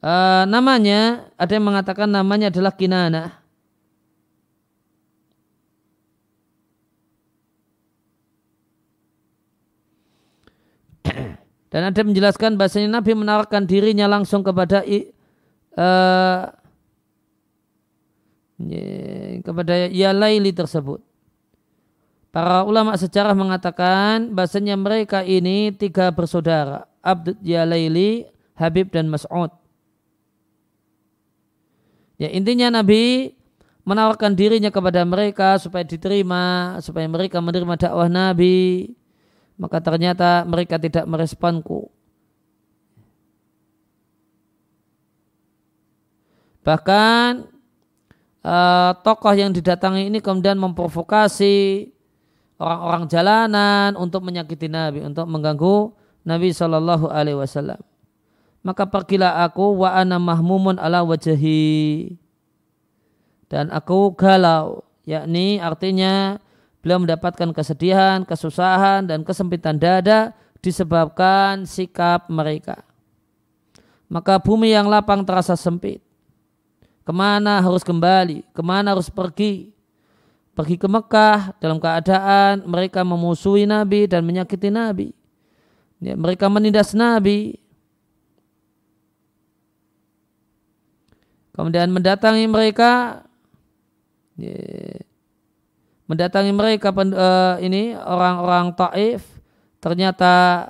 Uh, 0.00 0.48
namanya 0.48 1.28
ada 1.36 1.52
yang 1.52 1.66
mengatakan 1.68 2.08
namanya 2.08 2.48
adalah 2.48 2.72
Kinana. 2.72 3.39
Dan 11.70 11.86
ada 11.86 12.02
menjelaskan 12.02 12.58
bahasanya 12.58 12.98
Nabi 12.98 13.14
menawarkan 13.14 13.62
dirinya 13.62 14.10
langsung 14.10 14.42
kepada 14.42 14.82
uh, 15.78 16.42
kepada 19.40 19.72
ya 19.88 20.10
Laili 20.10 20.50
tersebut. 20.50 20.98
Para 22.30 22.62
ulama 22.66 22.94
sejarah 22.94 23.34
mengatakan 23.34 24.34
bahasanya 24.34 24.74
mereka 24.74 25.22
ini 25.22 25.70
tiga 25.74 26.10
bersaudara. 26.10 26.90
Abdul 27.02 27.38
Laili, 27.42 28.26
Habib 28.58 28.90
dan 28.90 29.06
Mas'ud. 29.10 29.50
Ya 32.20 32.28
intinya 32.34 32.68
Nabi 32.82 33.32
menawarkan 33.88 34.36
dirinya 34.36 34.68
kepada 34.68 35.02
mereka 35.08 35.56
supaya 35.56 35.86
diterima, 35.86 36.76
supaya 36.84 37.08
mereka 37.08 37.40
menerima 37.40 37.74
dakwah 37.80 38.10
Nabi. 38.10 38.92
Maka 39.60 39.76
ternyata 39.84 40.48
mereka 40.48 40.80
tidak 40.80 41.04
meresponku. 41.04 41.92
Bahkan 46.64 47.44
uh, 48.40 48.92
tokoh 49.04 49.34
yang 49.36 49.52
didatangi 49.52 50.08
ini 50.08 50.24
kemudian 50.24 50.56
memprovokasi 50.56 51.88
orang-orang 52.60 53.04
jalanan 53.08 53.90
untuk 53.96 54.24
menyakiti 54.24 54.68
Nabi, 54.68 55.04
untuk 55.04 55.28
mengganggu 55.28 55.92
Nabi 56.24 56.52
Shallallahu 56.52 57.08
Alaihi 57.08 57.36
Wasallam. 57.36 57.80
Maka 58.60 58.84
pergilah 58.84 59.44
aku 59.44 59.84
wa 59.84 59.96
ana 59.96 60.20
mahmumun 60.20 60.76
ala 60.76 61.00
wajahi 61.00 62.12
dan 63.48 63.72
aku 63.72 64.12
galau, 64.12 64.84
yakni 65.08 65.56
artinya 65.56 66.36
beliau 66.80 67.00
mendapatkan 67.00 67.52
kesedihan, 67.52 68.24
kesusahan 68.24 69.04
dan 69.04 69.24
kesempitan 69.24 69.76
dada 69.76 70.32
disebabkan 70.60 71.64
sikap 71.64 72.28
mereka. 72.28 72.84
Maka 74.10 74.42
bumi 74.42 74.74
yang 74.74 74.90
lapang 74.90 75.22
terasa 75.22 75.54
sempit 75.54 76.02
Ke 77.06 77.14
mana 77.14 77.62
harus 77.62 77.86
kembali? 77.86 78.42
Ke 78.50 78.62
mana 78.62 78.92
harus 78.92 79.06
pergi? 79.06 79.70
Pergi 80.50 80.76
ke 80.76 80.90
Mekah 80.90 81.56
dalam 81.62 81.78
keadaan 81.78 82.66
mereka 82.66 83.06
memusuhi 83.06 83.64
Nabi 83.64 84.10
dan 84.10 84.26
menyakiti 84.26 84.68
Nabi. 84.68 85.14
Ya, 86.02 86.18
mereka 86.18 86.50
menindas 86.50 86.92
Nabi. 86.92 87.56
Kemudian 91.54 91.88
mendatangi 91.92 92.46
mereka, 92.46 93.24
ya, 94.38 95.00
mendatangi 96.10 96.50
mereka 96.50 96.90
uh, 96.90 97.62
ini 97.62 97.94
orang-orang 97.94 98.74
Taif. 98.74 99.22
Ternyata 99.78 100.66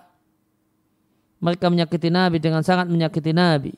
mereka 1.40 1.72
menyakiti 1.72 2.12
Nabi 2.12 2.36
dengan 2.36 2.60
sangat 2.60 2.84
menyakiti 2.92 3.32
Nabi. 3.32 3.72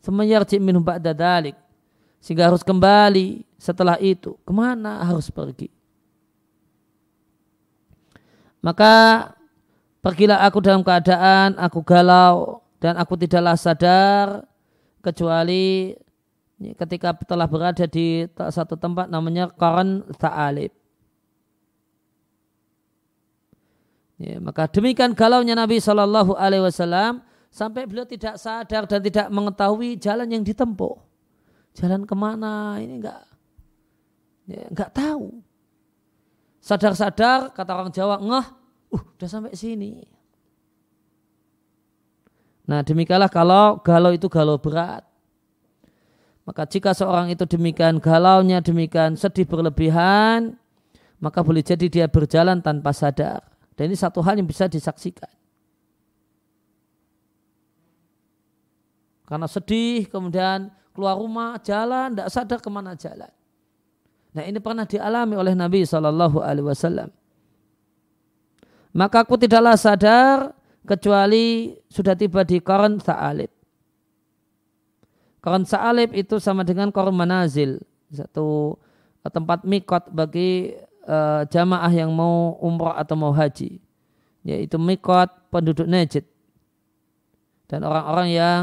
Semayarji 0.00 0.56
minum 0.56 0.80
ba'da 0.80 1.12
dalik 1.12 1.52
sehingga 2.24 2.48
harus 2.48 2.64
kembali 2.64 3.44
setelah 3.60 4.00
itu. 4.00 4.40
Ke 4.40 4.52
mana 4.56 5.04
harus 5.04 5.28
pergi? 5.28 5.68
Maka 8.64 9.28
pergilah 10.00 10.48
aku 10.48 10.64
dalam 10.64 10.80
keadaan 10.80 11.60
aku 11.60 11.84
galau 11.84 12.64
dan 12.80 12.96
aku 12.96 13.14
tidaklah 13.20 13.54
sadar 13.54 14.48
kecuali 15.04 15.94
ketika 16.56 17.12
telah 17.28 17.44
berada 17.44 17.84
di 17.84 18.24
satu 18.32 18.74
tempat 18.80 19.12
namanya 19.12 19.52
Qaran 19.52 20.02
Ta'alib. 20.16 20.85
Ya, 24.16 24.40
maka 24.40 24.64
demikian 24.64 25.12
galaunya 25.12 25.52
Nabi 25.52 25.76
Shallallahu 25.76 26.40
Alaihi 26.40 26.64
Wasallam 26.64 27.20
sampai 27.52 27.84
beliau 27.84 28.08
tidak 28.08 28.40
sadar 28.40 28.88
dan 28.88 29.00
tidak 29.04 29.28
mengetahui 29.28 30.00
jalan 30.00 30.28
yang 30.32 30.40
ditempuh. 30.40 30.96
Jalan 31.76 32.08
ke 32.08 32.16
mana 32.16 32.80
ini 32.80 33.04
enggak 33.04 33.20
ya, 34.48 34.64
enggak 34.72 34.90
tahu. 34.96 35.44
Sadar-sadar 36.64 37.52
kata 37.52 37.72
orang 37.76 37.92
Jawa 37.92 38.16
ngeh, 38.16 38.46
uh 38.96 39.02
udah 39.20 39.28
sampai 39.28 39.52
sini. 39.52 40.00
Nah 42.66 42.82
demikianlah 42.82 43.30
kalau 43.30 43.78
galau 43.84 44.10
itu 44.16 44.26
galau 44.32 44.56
berat. 44.56 45.04
Maka 46.46 46.62
jika 46.64 46.94
seorang 46.94 47.28
itu 47.28 47.42
demikian 47.44 47.98
galaunya, 47.98 48.62
demikian 48.62 49.18
sedih 49.18 49.44
berlebihan, 49.44 50.54
maka 51.18 51.42
boleh 51.42 51.62
jadi 51.62 51.86
dia 51.90 52.06
berjalan 52.06 52.62
tanpa 52.62 52.94
sadar. 52.94 53.55
Dan 53.76 53.92
ini 53.92 53.96
satu 53.96 54.24
hal 54.24 54.40
yang 54.40 54.48
bisa 54.48 54.64
disaksikan. 54.66 55.28
Karena 59.28 59.44
sedih, 59.44 60.08
kemudian 60.08 60.72
keluar 60.96 61.20
rumah, 61.20 61.60
jalan, 61.60 62.16
tidak 62.16 62.28
sadar 62.32 62.58
ke 62.62 62.70
mana 62.72 62.96
jalan. 62.96 63.28
Nah 64.32 64.42
ini 64.44 64.56
pernah 64.60 64.88
dialami 64.88 65.34
oleh 65.36 65.52
Nabi 65.52 65.84
Shallallahu 65.84 66.40
Alaihi 66.40 66.66
Wasallam. 66.68 67.08
Maka 68.96 69.28
aku 69.28 69.36
tidaklah 69.36 69.76
sadar 69.76 70.56
kecuali 70.88 71.76
sudah 71.92 72.16
tiba 72.16 72.46
di 72.48 72.62
Koran 72.64 72.96
Sa'alib. 72.96 73.52
Koran 75.44 75.68
Sa'alib 75.68 76.16
itu 76.16 76.40
sama 76.40 76.64
dengan 76.64 76.88
Koran 76.88 77.12
Manazil, 77.12 77.82
satu 78.08 78.78
tempat 79.26 79.66
mikot 79.66 80.08
bagi 80.14 80.72
uh, 81.06 81.46
jamaah 81.48 81.88
yang 81.94 82.10
mau 82.10 82.58
umrah 82.60 82.98
atau 82.98 83.14
mau 83.14 83.30
haji, 83.32 83.78
yaitu 84.42 84.76
mikot 84.76 85.30
penduduk 85.48 85.86
Najd 85.86 86.26
dan 87.70 87.80
orang-orang 87.86 88.28
yang 88.34 88.62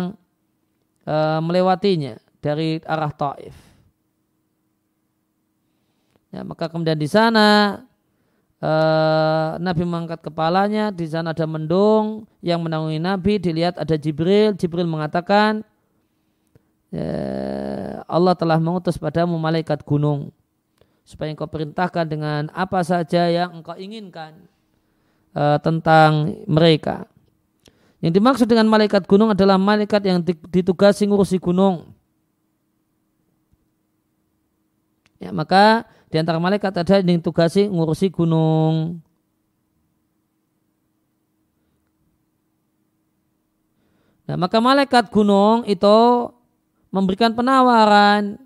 uh, 1.07 1.39
melewatinya 1.39 2.19
dari 2.43 2.83
arah 2.83 3.11
Taif. 3.11 3.55
Ya, 6.35 6.41
maka 6.43 6.67
kemudian 6.67 6.99
di 6.99 7.07
sana 7.07 7.81
uh, 8.59 9.55
Nabi 9.57 9.83
mengangkat 9.87 10.21
kepalanya, 10.27 10.91
di 10.91 11.07
sana 11.07 11.31
ada 11.31 11.47
mendung 11.47 12.27
yang 12.43 12.59
menaungi 12.59 12.99
Nabi, 12.99 13.39
dilihat 13.39 13.79
ada 13.79 13.95
Jibril, 13.95 14.53
Jibril 14.59 14.85
mengatakan 14.85 15.63
Allah 18.05 18.37
telah 18.37 18.61
mengutus 18.61 19.01
padamu 19.01 19.33
malaikat 19.41 19.81
gunung 19.81 20.29
supaya 21.03 21.35
engkau 21.35 21.47
perintahkan 21.47 22.07
dengan 22.07 22.41
apa 22.55 22.79
saja 22.81 23.27
yang 23.27 23.59
engkau 23.59 23.75
inginkan 23.75 24.47
uh, 25.35 25.59
tentang 25.59 26.39
mereka. 26.47 27.07
Yang 28.03 28.19
dimaksud 28.19 28.47
dengan 28.47 28.67
malaikat 28.67 29.07
gunung 29.07 29.31
adalah 29.31 29.55
malaikat 29.55 30.03
yang 30.03 30.19
ditugasi 30.51 31.07
ngurusi 31.07 31.39
gunung. 31.39 31.95
Ya, 35.23 35.31
maka 35.31 35.87
di 36.11 36.19
antara 36.19 36.35
malaikat 36.35 36.83
ada 36.83 36.99
yang 36.99 37.23
ditugasi 37.23 37.71
ngurusi 37.71 38.11
gunung. 38.11 38.99
Nah, 44.27 44.35
maka 44.39 44.59
malaikat 44.59 45.07
gunung 45.07 45.63
itu 45.63 45.97
memberikan 46.91 47.31
penawaran 47.31 48.42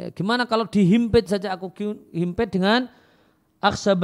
Ya, 0.00 0.08
gimana 0.08 0.48
kalau 0.48 0.64
dihimpit 0.64 1.28
saja 1.28 1.52
aku 1.52 1.68
himpit 2.08 2.48
dengan 2.48 2.88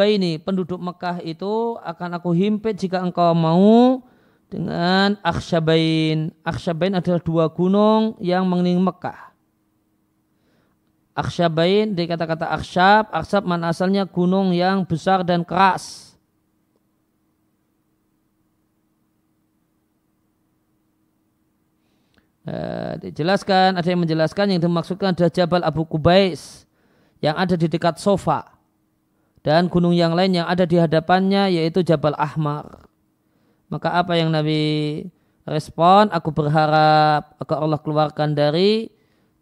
ini 0.04 0.36
penduduk 0.36 0.76
Mekah 0.76 1.24
itu 1.24 1.80
akan 1.80 2.20
aku 2.20 2.36
himpit 2.36 2.76
jika 2.76 3.00
engkau 3.00 3.32
mau 3.32 4.04
dengan 4.52 5.16
Aksyabain. 5.24 6.36
Aksyabain 6.44 7.00
adalah 7.00 7.24
dua 7.24 7.48
gunung 7.48 8.12
yang 8.20 8.44
mengelilingi 8.44 8.84
Mekah. 8.84 9.32
Aksyabain 11.16 11.96
dari 11.96 12.12
kata-kata 12.12 12.52
aksyab, 12.52 13.08
aksyab 13.08 13.48
mana 13.48 13.72
asalnya 13.72 14.04
gunung 14.04 14.52
yang 14.52 14.84
besar 14.84 15.24
dan 15.24 15.48
keras. 15.48 16.05
Uh, 22.46 22.94
dijelaskan, 23.02 23.74
ada 23.74 23.88
yang 23.90 24.06
menjelaskan 24.06 24.54
yang 24.54 24.62
dimaksudkan 24.62 25.10
adalah 25.10 25.34
Jabal 25.34 25.66
Abu 25.66 25.82
Kubais 25.82 26.62
yang 27.18 27.34
ada 27.34 27.58
di 27.58 27.66
dekat 27.66 27.98
sofa 27.98 28.54
dan 29.42 29.66
gunung 29.66 29.94
yang 29.94 30.14
lain 30.14 30.42
yang 30.42 30.46
ada 30.46 30.62
di 30.62 30.78
hadapannya 30.78 31.50
yaitu 31.50 31.82
Jabal 31.82 32.14
Ahmar. 32.14 32.86
Maka 33.66 33.98
apa 33.98 34.14
yang 34.14 34.30
Nabi 34.30 35.02
respon, 35.46 36.10
aku 36.10 36.30
berharap 36.34 37.34
agar 37.38 37.58
Allah 37.62 37.82
keluarkan 37.82 38.34
dari 38.34 38.90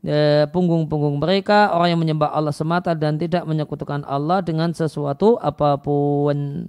eh, 0.05 0.45
punggung-punggung 0.53 1.17
mereka 1.17 1.73
orang 1.73 1.97
yang 1.97 2.01
menyembah 2.01 2.33
Allah 2.33 2.53
semata 2.53 2.93
dan 2.93 3.17
tidak 3.17 3.49
menyekutukan 3.49 4.05
Allah 4.05 4.45
dengan 4.45 4.73
sesuatu 4.73 5.41
apa 5.41 5.81
pun. 5.81 6.69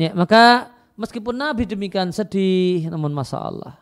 Ya, 0.00 0.16
maka 0.16 0.72
meskipun 0.96 1.36
Nabi 1.36 1.68
demikian 1.68 2.10
sedih, 2.10 2.88
namun 2.88 3.12
masa 3.12 3.40
Allah. 3.40 3.76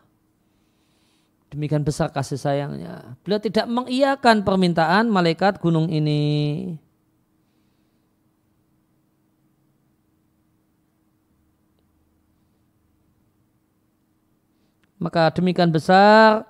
Demikian 1.51 1.83
besar 1.83 2.07
kasih 2.15 2.39
sayangnya. 2.39 3.19
Beliau 3.27 3.43
tidak 3.43 3.67
mengiyakan 3.67 4.47
permintaan 4.47 5.11
malaikat 5.11 5.59
gunung 5.59 5.91
ini. 5.91 6.79
Maka 14.95 15.33
demikian 15.35 15.73
besar 15.75 16.45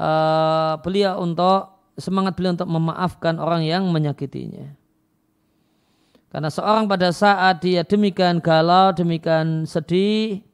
uh, 0.00 0.80
beliau 0.80 1.20
untuk 1.20 1.92
semangat 2.00 2.32
beliau 2.32 2.56
untuk 2.56 2.70
memaafkan 2.70 3.36
orang 3.36 3.66
yang 3.68 3.84
menyakitinya. 3.92 4.79
Karena 6.30 6.46
seorang 6.46 6.86
pada 6.86 7.10
saat 7.10 7.58
dia 7.58 7.82
demikian 7.82 8.38
galau, 8.38 8.94
demikian 8.94 9.66
sedih, 9.66 10.46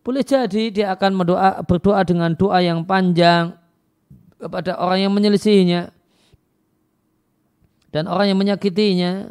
boleh 0.00 0.24
jadi 0.24 0.72
dia 0.72 0.86
akan 0.96 1.12
mendoa, 1.12 1.60
berdoa 1.64 2.00
dengan 2.08 2.32
doa 2.32 2.60
yang 2.64 2.84
panjang 2.88 3.52
kepada 4.40 4.80
orang 4.80 5.08
yang 5.08 5.12
menyelisihinya 5.12 5.92
dan 7.92 8.08
orang 8.08 8.32
yang 8.32 8.40
menyakitinya. 8.40 9.28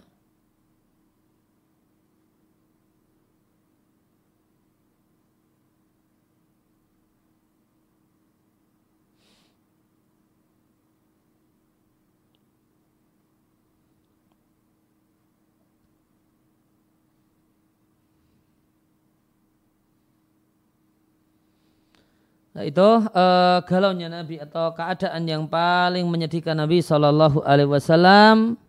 Nah, 22.54 22.64
itu 22.70 22.86
uh, 22.86 23.66
galaunya 23.66 24.14
Nabi 24.14 24.38
atau 24.38 24.70
keadaan 24.78 25.26
yang 25.26 25.49
paling 25.49 26.06
menyedihkan 26.06 26.54
Nabi 26.54 26.86
Shallallahu 26.86 27.41
Alaihi 27.41 27.66
Wasallam 27.66 28.62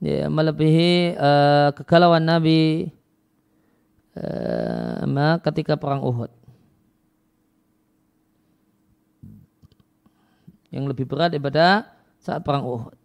ya, 0.00 0.32
melebihi 0.32 1.12
uh, 1.12 1.76
kegalauan 1.76 2.24
Nabi 2.24 2.88
uh, 4.16 5.36
ketika 5.44 5.76
perang 5.76 6.00
Uhud. 6.00 6.32
Yang 10.72 10.84
lebih 10.96 11.04
berat 11.04 11.36
daripada 11.36 11.84
saat 12.16 12.40
perang 12.40 12.64
Uhud. 12.64 12.96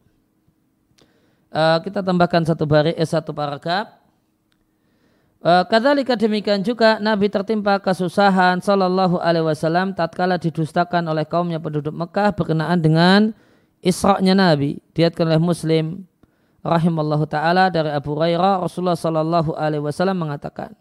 Uh, 1.52 1.84
kita 1.84 2.00
tambahkan 2.00 2.48
satu 2.48 2.64
baris, 2.64 2.96
eh, 2.96 3.04
satu 3.04 3.36
paragraf. 3.36 4.05
Eh, 5.46 5.64
kadzalika 5.70 6.18
demikian 6.18 6.66
juga 6.66 6.98
Nabi 6.98 7.30
tertimpa 7.30 7.78
kesusahan 7.78 8.66
sallallahu 8.66 9.22
alaihi 9.22 9.46
wasallam 9.46 9.94
tatkala 9.94 10.42
didustakan 10.42 11.06
oleh 11.06 11.22
kaumnya 11.22 11.62
penduduk 11.62 11.94
Mekah 11.94 12.34
berkenaan 12.34 12.82
dengan 12.82 13.30
Isra'nya 13.86 14.34
Nabi. 14.34 14.82
Diatkan 14.98 15.30
oleh 15.30 15.38
Muslim 15.38 16.10
rahimallahu 16.66 17.30
taala 17.30 17.70
dari 17.70 17.94
Abu 17.94 18.18
Hurairah 18.18 18.66
Rasulullah 18.66 18.98
sallallahu 18.98 19.54
alaihi 19.54 19.86
wasallam 19.86 20.18
mengatakan 20.18 20.74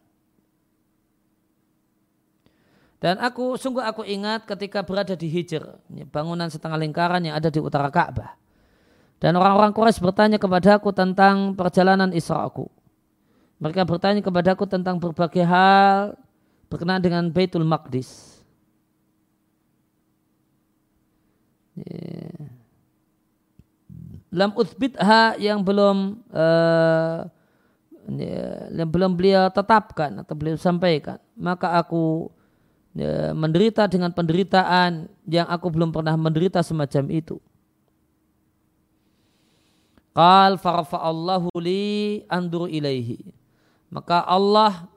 Dan 3.04 3.20
aku 3.20 3.60
sungguh 3.60 3.84
aku 3.84 4.00
ingat 4.08 4.48
ketika 4.48 4.80
berada 4.80 5.12
di 5.12 5.28
Hijr, 5.28 5.76
bangunan 6.08 6.48
setengah 6.48 6.80
lingkaran 6.80 7.20
yang 7.20 7.36
ada 7.36 7.52
di 7.52 7.60
utara 7.60 7.92
Ka'bah. 7.92 8.32
Dan 9.20 9.36
orang-orang 9.36 9.76
Quraisy 9.76 10.00
bertanya 10.00 10.40
kepada 10.40 10.80
aku 10.80 10.88
tentang 10.88 11.52
perjalanan 11.52 12.16
Isra'ku. 12.16 12.72
Mereka 13.62 13.86
bertanya 13.86 14.20
kepada 14.20 14.52
aku 14.52 14.66
tentang 14.66 14.98
berbagai 14.98 15.46
hal 15.46 16.18
berkenaan 16.68 17.02
dengan 17.02 17.24
Baitul 17.30 17.62
Maqdis. 17.62 18.42
Yeah. 21.74 22.50
Lam 24.34 24.50
uthbitha 24.58 25.38
yang 25.38 25.62
belum 25.62 26.18
uh, 26.34 27.30
yang 28.74 28.90
belum 28.90 29.14
beliau 29.14 29.46
tetapkan 29.48 30.10
atau 30.26 30.34
beliau 30.34 30.58
sampaikan. 30.58 31.22
Maka 31.38 31.78
aku 31.78 32.34
ya, 32.98 33.30
menderita 33.30 33.86
dengan 33.86 34.10
penderitaan 34.10 35.06
yang 35.30 35.46
aku 35.46 35.70
belum 35.70 35.94
pernah 35.94 36.18
menderita 36.18 36.66
semacam 36.66 37.04
itu. 37.14 37.38
Qal 40.14 40.58
farfa'allahu 40.58 41.54
li 41.58 42.22
andur 42.26 42.66
ilaihi. 42.66 43.43
Maka 43.94 44.26
Allah 44.26 44.90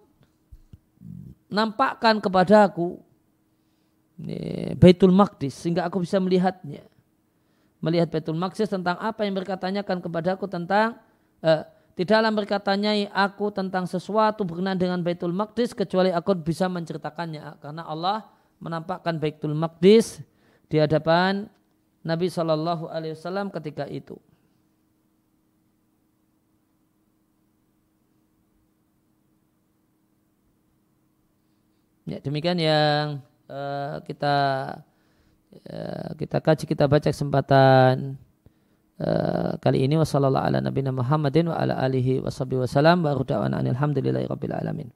nampakkan 1.54 2.18
kepadaku 2.18 2.98
Baitul 4.82 5.14
Maqdis 5.14 5.54
sehingga 5.54 5.86
aku 5.86 6.02
bisa 6.02 6.18
melihatnya. 6.18 6.82
Melihat 7.78 8.10
Baitul 8.10 8.42
Maqdis 8.42 8.74
tentang 8.74 8.98
apa 8.98 9.22
yang 9.22 9.38
mereka 9.38 9.54
tanyakan 9.54 10.02
kepadaku 10.02 10.50
tentang 10.50 10.98
uh, 11.46 11.62
Tidaklah 11.98 12.30
mereka 12.30 12.62
tanyai 12.62 13.10
aku 13.10 13.50
tentang 13.50 13.90
sesuatu 13.90 14.46
berkenaan 14.46 14.78
dengan 14.78 15.02
Baitul 15.02 15.34
Maqdis 15.34 15.74
kecuali 15.74 16.14
aku 16.14 16.38
bisa 16.38 16.70
menceritakannya 16.70 17.58
karena 17.58 17.90
Allah 17.90 18.22
menampakkan 18.62 19.18
Baitul 19.18 19.58
Maqdis 19.58 20.22
di 20.70 20.78
hadapan 20.78 21.50
Nabi 22.06 22.30
Wasallam 22.30 23.50
ketika 23.50 23.90
itu. 23.90 24.14
Ya, 32.08 32.24
demikian 32.24 32.56
yang 32.56 33.20
uh, 33.52 34.00
kita 34.08 34.36
uh, 35.68 36.10
kita 36.16 36.38
kaji 36.40 36.64
kita 36.64 36.88
baca 36.88 37.12
kesempatan 37.12 38.16
Eh, 38.98 39.54
kali 39.62 39.86
ini 39.86 39.94
ala 40.50 40.58
nabiyina 40.58 40.90
Muhammadin 40.90 41.54
wa 41.54 41.58
ala 41.62 41.78
alihi 41.86 42.18
wa 42.18 42.34
alamin. 44.58 44.90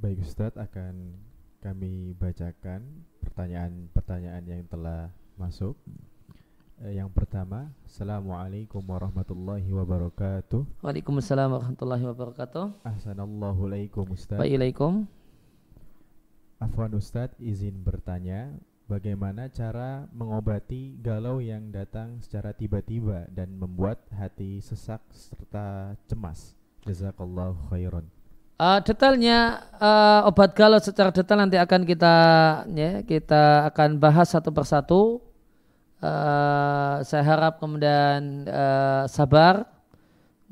Baik 0.00 0.24
Ustadz 0.24 0.56
akan 0.56 1.20
kami 1.60 2.16
bacakan 2.16 3.04
pertanyaan-pertanyaan 3.20 4.44
yang 4.48 4.64
telah 4.72 5.12
masuk. 5.36 5.76
Eh, 6.82 6.98
yang 6.98 7.06
pertama, 7.14 7.70
Assalamualaikum 7.86 8.82
warahmatullahi 8.82 9.70
wabarakatuh. 9.70 10.82
Waalaikumsalam 10.82 11.54
warahmatullahi 11.54 12.02
wabarakatuh. 12.10 12.82
Ahsanallahu 12.82 13.70
alaikum 13.70 14.02
Ustadz. 14.10 14.42
Waalaikum. 14.42 15.06
Afwan 16.58 16.90
Ustadz 16.98 17.38
izin 17.38 17.86
bertanya, 17.86 18.50
bagaimana 18.90 19.46
cara 19.46 20.10
mengobati 20.10 20.98
galau 20.98 21.38
yang 21.38 21.70
datang 21.70 22.18
secara 22.18 22.50
tiba-tiba 22.50 23.30
dan 23.30 23.54
membuat 23.54 24.02
hati 24.10 24.58
sesak 24.58 25.06
serta 25.14 25.94
cemas. 26.10 26.58
Jazakallahu 26.82 27.62
khairan. 27.70 28.10
Uh, 28.58 28.82
detailnya 28.82 29.70
uh, 29.78 30.26
obat 30.26 30.50
galau 30.58 30.82
secara 30.82 31.14
detail 31.14 31.46
nanti 31.46 31.62
akan 31.62 31.86
kita 31.86 32.14
ya 32.74 33.06
kita 33.06 33.70
akan 33.70 34.02
bahas 34.02 34.34
satu 34.34 34.50
persatu. 34.50 35.22
Uh, 36.02 36.98
saya 37.06 37.22
harap 37.22 37.62
kemudian 37.62 38.42
uh, 38.50 39.06
sabar. 39.06 39.70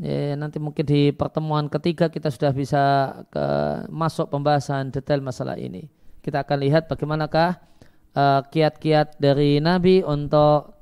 Ya, 0.01 0.33
nanti 0.39 0.57
mungkin 0.57 0.87
di 0.87 1.13
pertemuan 1.13 1.69
ketiga 1.69 2.09
kita 2.09 2.33
sudah 2.33 2.57
bisa 2.57 2.83
ke, 3.29 3.45
masuk 3.93 4.33
pembahasan 4.33 4.89
detail 4.89 5.21
masalah 5.21 5.61
ini. 5.61 5.93
Kita 6.25 6.41
akan 6.41 6.57
lihat 6.57 6.89
bagaimanakah 6.89 7.61
Eh, 8.11 8.43
kiat-kiat 8.51 9.15
uh, 9.15 9.19
dari 9.23 9.63
Nabi 9.63 10.03
untuk 10.03 10.75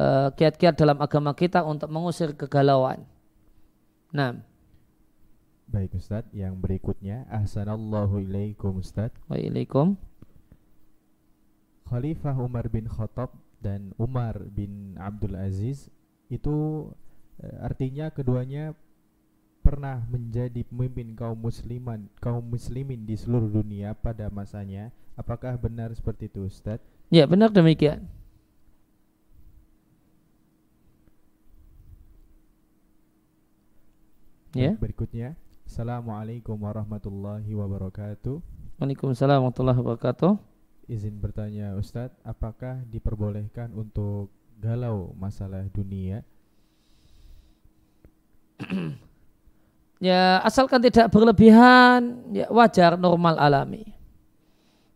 uh, 0.00 0.32
kiat-kiat 0.32 0.80
dalam 0.80 0.96
agama 0.96 1.36
kita 1.36 1.60
untuk 1.60 1.92
mengusir 1.92 2.32
kegalauan. 2.32 3.04
Nah. 4.16 4.40
Baik 5.68 5.92
Ustaz, 5.92 6.24
yang 6.32 6.56
berikutnya 6.56 7.28
Ahsanallahu 7.28 8.16
ilaikum 8.24 8.80
Ustaz. 8.80 9.12
Waalaikum. 9.28 10.00
Khalifah 11.84 12.32
Umar 12.40 12.64
bin 12.72 12.88
Khattab 12.88 13.36
dan 13.64 13.96
Umar 13.96 14.36
bin 14.52 15.00
Abdul 15.00 15.40
Aziz 15.40 15.88
itu 16.28 16.88
uh, 17.40 17.58
artinya 17.64 18.12
keduanya 18.12 18.76
pernah 19.64 20.04
menjadi 20.12 20.60
pemimpin 20.68 21.16
kaum 21.16 21.40
musliman 21.40 22.04
kaum 22.20 22.44
muslimin 22.44 23.08
di 23.08 23.16
seluruh 23.16 23.48
dunia 23.48 23.96
pada 23.96 24.28
masanya 24.28 24.92
Apakah 25.14 25.54
benar 25.54 25.94
seperti 25.94 26.26
itu 26.26 26.50
Ustaz? 26.50 26.82
Ya 27.06 27.22
benar 27.30 27.54
demikian. 27.54 28.10
Ya. 34.54 34.74
Berikutnya, 34.78 35.34
Assalamualaikum 35.66 36.54
warahmatullahi 36.54 37.50
wabarakatuh. 37.58 38.38
Waalaikumsalam 38.78 39.42
warahmatullahi 39.42 39.78
wabarakatuh. 39.82 40.53
Izin 40.84 41.16
bertanya 41.16 41.72
Ustadz, 41.80 42.12
apakah 42.28 42.84
diperbolehkan 42.92 43.72
untuk 43.72 44.28
galau 44.60 45.16
masalah 45.16 45.64
dunia? 45.72 46.20
ya 50.04 50.44
asalkan 50.44 50.84
tidak 50.84 51.08
berlebihan, 51.08 52.20
ya 52.36 52.52
wajar 52.52 53.00
normal 53.00 53.40
alami. 53.40 53.96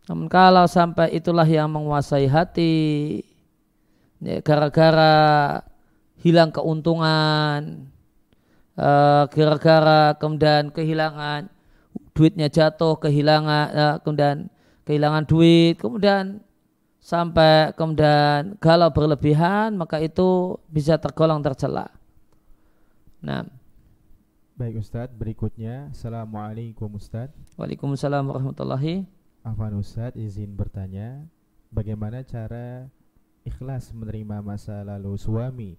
Namun 0.09 0.28
kalau 0.28 0.68
sampai 0.68 1.16
itulah 1.16 1.49
yang 1.49 1.72
menguasai 1.72 2.28
hati, 2.28 3.24
ya, 4.20 4.45
gara-gara 4.45 5.61
hilang 6.20 6.53
keuntungan, 6.53 7.89
uh, 8.76 9.24
gara-gara 9.32 10.12
kemudian 10.20 10.68
kehilangan 10.68 11.49
duitnya 12.12 12.53
jatuh, 12.53 13.01
kehilangan, 13.01 13.66
uh, 13.72 13.97
kemudian 14.05 14.53
kehilangan 14.89 15.28
duit, 15.28 15.76
kemudian 15.76 16.41
sampai 16.97 17.76
kemudian 17.76 18.57
galau 18.57 18.89
berlebihan, 18.89 19.76
maka 19.76 20.01
itu 20.01 20.57
bisa 20.72 20.97
tergolong 20.97 21.45
tercela. 21.45 21.93
Nah. 23.20 23.45
Baik 24.57 24.80
Ustadz, 24.80 25.14
berikutnya. 25.14 25.93
Assalamualaikum 25.93 26.97
Ustadz. 26.97 27.36
Waalaikumsalam 27.61 28.24
warahmatullahi. 28.26 29.07
Afwan 29.47 29.76
Ustadz 29.78 30.18
izin 30.18 30.59
bertanya 30.59 31.28
Bagaimana 31.68 32.24
cara 32.24 32.89
ikhlas 33.45 33.93
menerima 33.93 34.41
masa 34.41 34.80
lalu 34.89 35.20
suami? 35.20 35.76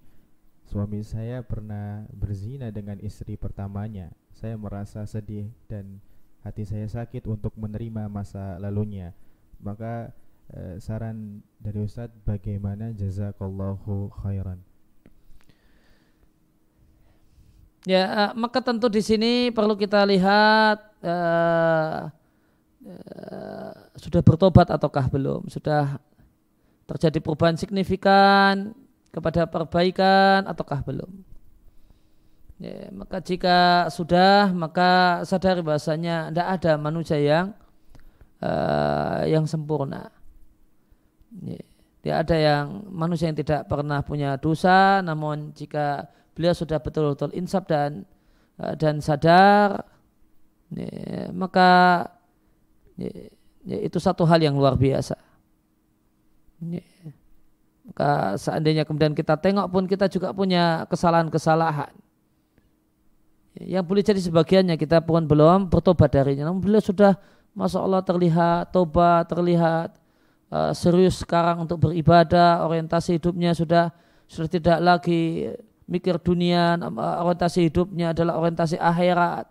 Suami 0.70 1.01
saya 1.01 1.41
pernah 1.41 2.05
berzina 2.14 2.70
dengan 2.70 3.01
istri 3.01 3.34
pertamanya. 3.41 4.14
Saya 4.30 4.53
merasa 4.53 5.01
sedih 5.10 5.49
dan 5.66 5.97
hati 6.46 6.64
saya 6.64 6.88
sakit 6.88 7.28
untuk 7.28 7.56
menerima 7.60 8.08
masa 8.08 8.56
lalunya 8.58 9.12
Maka 9.60 10.16
eh, 10.56 10.80
saran 10.80 11.44
dari 11.60 11.84
Ustadz 11.84 12.16
bagaimana 12.24 12.96
jazakallahu 12.96 14.12
khairan 14.24 14.60
Ya, 17.88 18.04
uh, 18.12 18.32
maka 18.36 18.60
tentu 18.60 18.92
di 18.92 19.00
sini 19.00 19.56
perlu 19.56 19.80
kita 19.80 20.04
lihat 20.04 21.00
uh, 21.00 22.12
Eh, 22.80 23.72
sudah 24.00 24.24
bertobat 24.24 24.72
ataukah 24.72 25.12
belum? 25.12 25.52
Sudah 25.52 26.00
terjadi 26.88 27.20
perubahan 27.20 27.60
signifikan 27.60 28.72
kepada 29.12 29.44
perbaikan 29.44 30.48
ataukah 30.48 30.80
belum? 30.82 31.12
Ya, 32.60 32.91
maka 32.91 33.24
jika 33.24 33.88
sudah, 33.88 34.51
maka 34.51 35.24
sadari 35.24 35.64
bahasanya 35.64 36.28
tidak 36.28 36.47
ada 36.60 36.72
manusia 36.76 37.16
yang 37.16 37.55
uh, 38.43 39.24
yang 39.24 39.47
sempurna. 39.47 40.12
Ya, 41.39 41.64
tidak 42.03 42.18
ada 42.28 42.36
yang 42.36 42.66
manusia 42.91 43.32
yang 43.32 43.39
tidak 43.39 43.64
pernah 43.72 44.03
punya 44.03 44.36
dosa, 44.36 44.99
namun 44.99 45.55
jika 45.55 46.12
beliau 46.36 46.51
sudah 46.51 46.84
betul-betul 46.84 47.32
insaf 47.32 47.64
dan 47.64 48.03
uh, 48.60 48.76
dan 48.76 48.99
sadar, 48.99 49.88
ya, 50.76 51.32
maka 51.32 51.72
ya, 52.99 53.32
ya, 53.64 53.78
itu 53.88 54.03
satu 54.03 54.28
hal 54.28 54.43
yang 54.43 54.60
luar 54.60 54.76
biasa. 54.76 55.16
Ya. 56.60 56.84
Maka 57.88 58.36
seandainya 58.36 58.84
kemudian 58.84 59.16
kita 59.16 59.39
tengok 59.39 59.72
pun 59.72 59.88
kita 59.88 60.12
juga 60.12 60.36
punya 60.36 60.84
kesalahan-kesalahan. 60.91 62.09
Yang 63.58 63.82
boleh 63.82 64.06
jadi 64.06 64.22
sebagiannya 64.22 64.78
kita 64.78 65.02
pun 65.02 65.26
belum 65.26 65.74
bertobat 65.74 66.14
darinya. 66.14 66.45
Namun 66.50 66.62
beliau 66.62 66.84
sudah, 66.84 67.18
masya 67.58 67.82
Allah 67.82 68.06
terlihat 68.06 68.70
tobat, 68.70 69.26
terlihat 69.26 69.97
uh, 70.54 70.72
serius 70.78 71.26
sekarang 71.26 71.66
untuk 71.66 71.89
beribadah, 71.89 72.62
orientasi 72.70 73.18
hidupnya 73.18 73.58
sudah 73.58 73.89
sudah 74.30 74.50
tidak 74.50 74.78
lagi 74.78 75.50
mikir 75.89 76.22
dunia, 76.22 76.78
orientasi 77.26 77.66
hidupnya 77.66 78.14
adalah 78.14 78.38
orientasi 78.38 78.78
akhirat. 78.78 79.50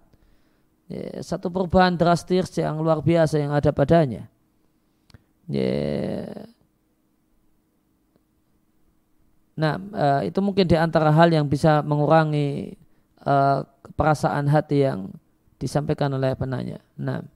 Ya, 0.89 1.21
satu 1.21 1.51
perubahan 1.53 1.99
drastis 1.99 2.49
yang 2.57 2.81
luar 2.81 3.03
biasa 3.03 3.37
yang 3.43 3.53
ada 3.53 3.75
padanya. 3.75 4.31
Ya. 5.51 6.47
Nah, 9.59 9.75
uh, 9.77 10.23
itu 10.23 10.39
mungkin 10.39 10.71
di 10.71 10.79
antara 10.79 11.11
hal 11.11 11.35
yang 11.35 11.51
bisa 11.51 11.83
mengurangi 11.83 12.79
uh, 13.27 13.67
perasaan 13.99 14.47
hati 14.47 14.87
yang 14.87 15.11
disampaikan 15.59 16.15
oleh 16.15 16.31
penanya. 16.39 16.79
Nah, 16.95 17.27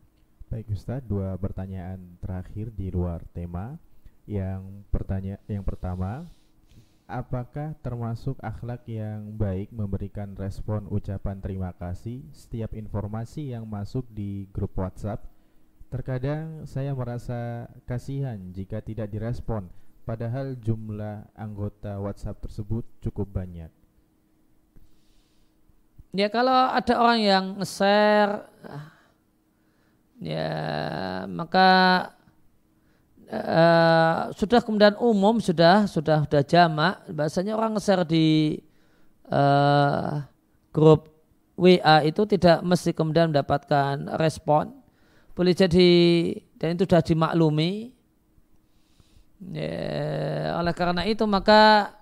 baik 0.46 0.70
Ustaz, 0.70 1.02
dua 1.02 1.34
pertanyaan 1.34 1.98
terakhir 2.22 2.70
di 2.70 2.94
luar 2.94 3.26
tema. 3.34 3.74
Yang 4.22 4.86
pertanya 4.94 5.42
yang 5.50 5.66
pertama, 5.66 6.30
apakah 7.10 7.74
termasuk 7.82 8.38
akhlak 8.38 8.86
yang 8.86 9.34
baik 9.34 9.74
memberikan 9.74 10.38
respon 10.38 10.86
ucapan 10.86 11.42
terima 11.42 11.74
kasih 11.74 12.22
setiap 12.30 12.70
informasi 12.78 13.50
yang 13.50 13.66
masuk 13.66 14.06
di 14.14 14.46
grup 14.54 14.78
WhatsApp? 14.78 15.26
Terkadang 15.90 16.62
saya 16.70 16.94
merasa 16.94 17.66
kasihan 17.84 18.38
jika 18.54 18.78
tidak 18.78 19.10
direspon 19.10 19.66
padahal 20.06 20.54
jumlah 20.62 21.26
anggota 21.34 21.98
WhatsApp 21.98 22.38
tersebut 22.46 22.86
cukup 23.02 23.26
banyak. 23.34 23.81
Ya 26.12 26.28
kalau 26.28 26.52
ada 26.52 27.00
orang 27.00 27.20
yang 27.24 27.44
nge-share 27.56 28.44
ya 30.20 30.52
maka 31.24 31.70
uh, 33.32 34.28
sudah 34.36 34.60
kemudian 34.60 34.92
umum 35.00 35.40
sudah 35.40 35.88
sudah 35.88 36.28
sudah 36.28 36.44
jamak. 36.44 37.00
Bahasanya 37.08 37.56
orang 37.56 37.72
nge-share 37.80 38.04
di 38.04 38.60
uh, 39.32 40.20
grup 40.68 41.08
WA 41.56 42.04
itu 42.04 42.28
tidak 42.28 42.60
mesti 42.60 42.92
kemudian 42.92 43.32
mendapatkan 43.32 44.20
respon. 44.20 44.68
Boleh 45.32 45.56
jadi 45.56 45.88
dan 46.60 46.76
itu 46.76 46.84
sudah 46.84 47.00
dimaklumi. 47.00 47.88
Ya, 49.48 50.60
oleh 50.60 50.76
karena 50.76 51.08
itu 51.08 51.24
maka 51.24 51.96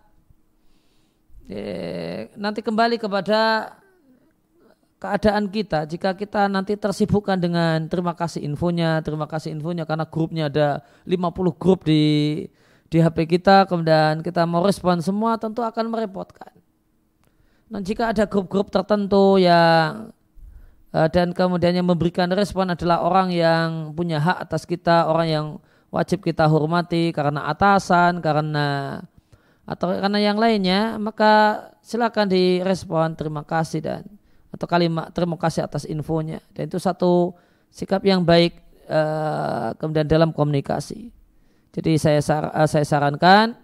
ya, 1.47 2.27
nanti 2.35 2.61
kembali 2.61 2.99
kepada 2.99 3.71
keadaan 5.01 5.49
kita 5.49 5.89
jika 5.89 6.13
kita 6.13 6.47
nanti 6.47 6.77
tersibukkan 6.77 7.41
dengan 7.41 7.89
terima 7.89 8.13
kasih 8.13 8.45
infonya, 8.45 9.01
terima 9.01 9.25
kasih 9.25 9.57
infonya 9.57 9.89
karena 9.89 10.05
grupnya 10.05 10.53
ada 10.53 10.85
50 11.09 11.57
grup 11.57 11.89
di 11.89 12.05
di 12.93 12.99
HP 13.01 13.41
kita 13.41 13.65
kemudian 13.65 14.21
kita 14.21 14.45
mau 14.45 14.61
respon 14.61 15.01
semua 15.01 15.41
tentu 15.41 15.65
akan 15.65 15.89
merepotkan. 15.89 16.53
Dan 17.71 17.81
jika 17.87 18.11
ada 18.13 18.27
grup-grup 18.27 18.69
tertentu 18.69 19.41
yang 19.41 20.13
eh, 20.93 21.09
dan 21.09 21.33
kemudian 21.33 21.81
yang 21.81 21.89
memberikan 21.89 22.29
respon 22.35 22.69
adalah 22.75 23.01
orang 23.01 23.33
yang 23.33 23.97
punya 23.97 24.21
hak 24.21 24.51
atas 24.51 24.69
kita, 24.69 25.09
orang 25.09 25.27
yang 25.31 25.47
wajib 25.89 26.21
kita 26.21 26.45
hormati 26.51 27.15
karena 27.15 27.49
atasan, 27.49 28.21
karena 28.21 29.01
atau 29.65 29.95
karena 29.97 30.19
yang 30.19 30.35
lainnya, 30.37 30.99
maka 30.99 31.63
silakan 31.79 32.27
direspon 32.27 33.15
terima 33.15 33.47
kasih 33.47 33.81
dan 33.81 34.03
atau 34.51 34.67
kalimat 34.67 35.11
terima 35.15 35.39
kasih 35.39 35.67
atas 35.67 35.87
infonya. 35.87 36.43
Dan 36.55 36.67
itu 36.67 36.79
satu 36.83 37.35
sikap 37.71 38.03
yang 38.03 38.27
baik 38.27 38.59
uh, 38.91 39.75
kemudian 39.79 40.07
dalam 40.07 40.35
komunikasi. 40.35 41.11
Jadi 41.71 41.93
saya 42.03 42.19
sar 42.19 42.51
uh, 42.51 42.67
saya 42.67 42.83
sarankan 42.83 43.55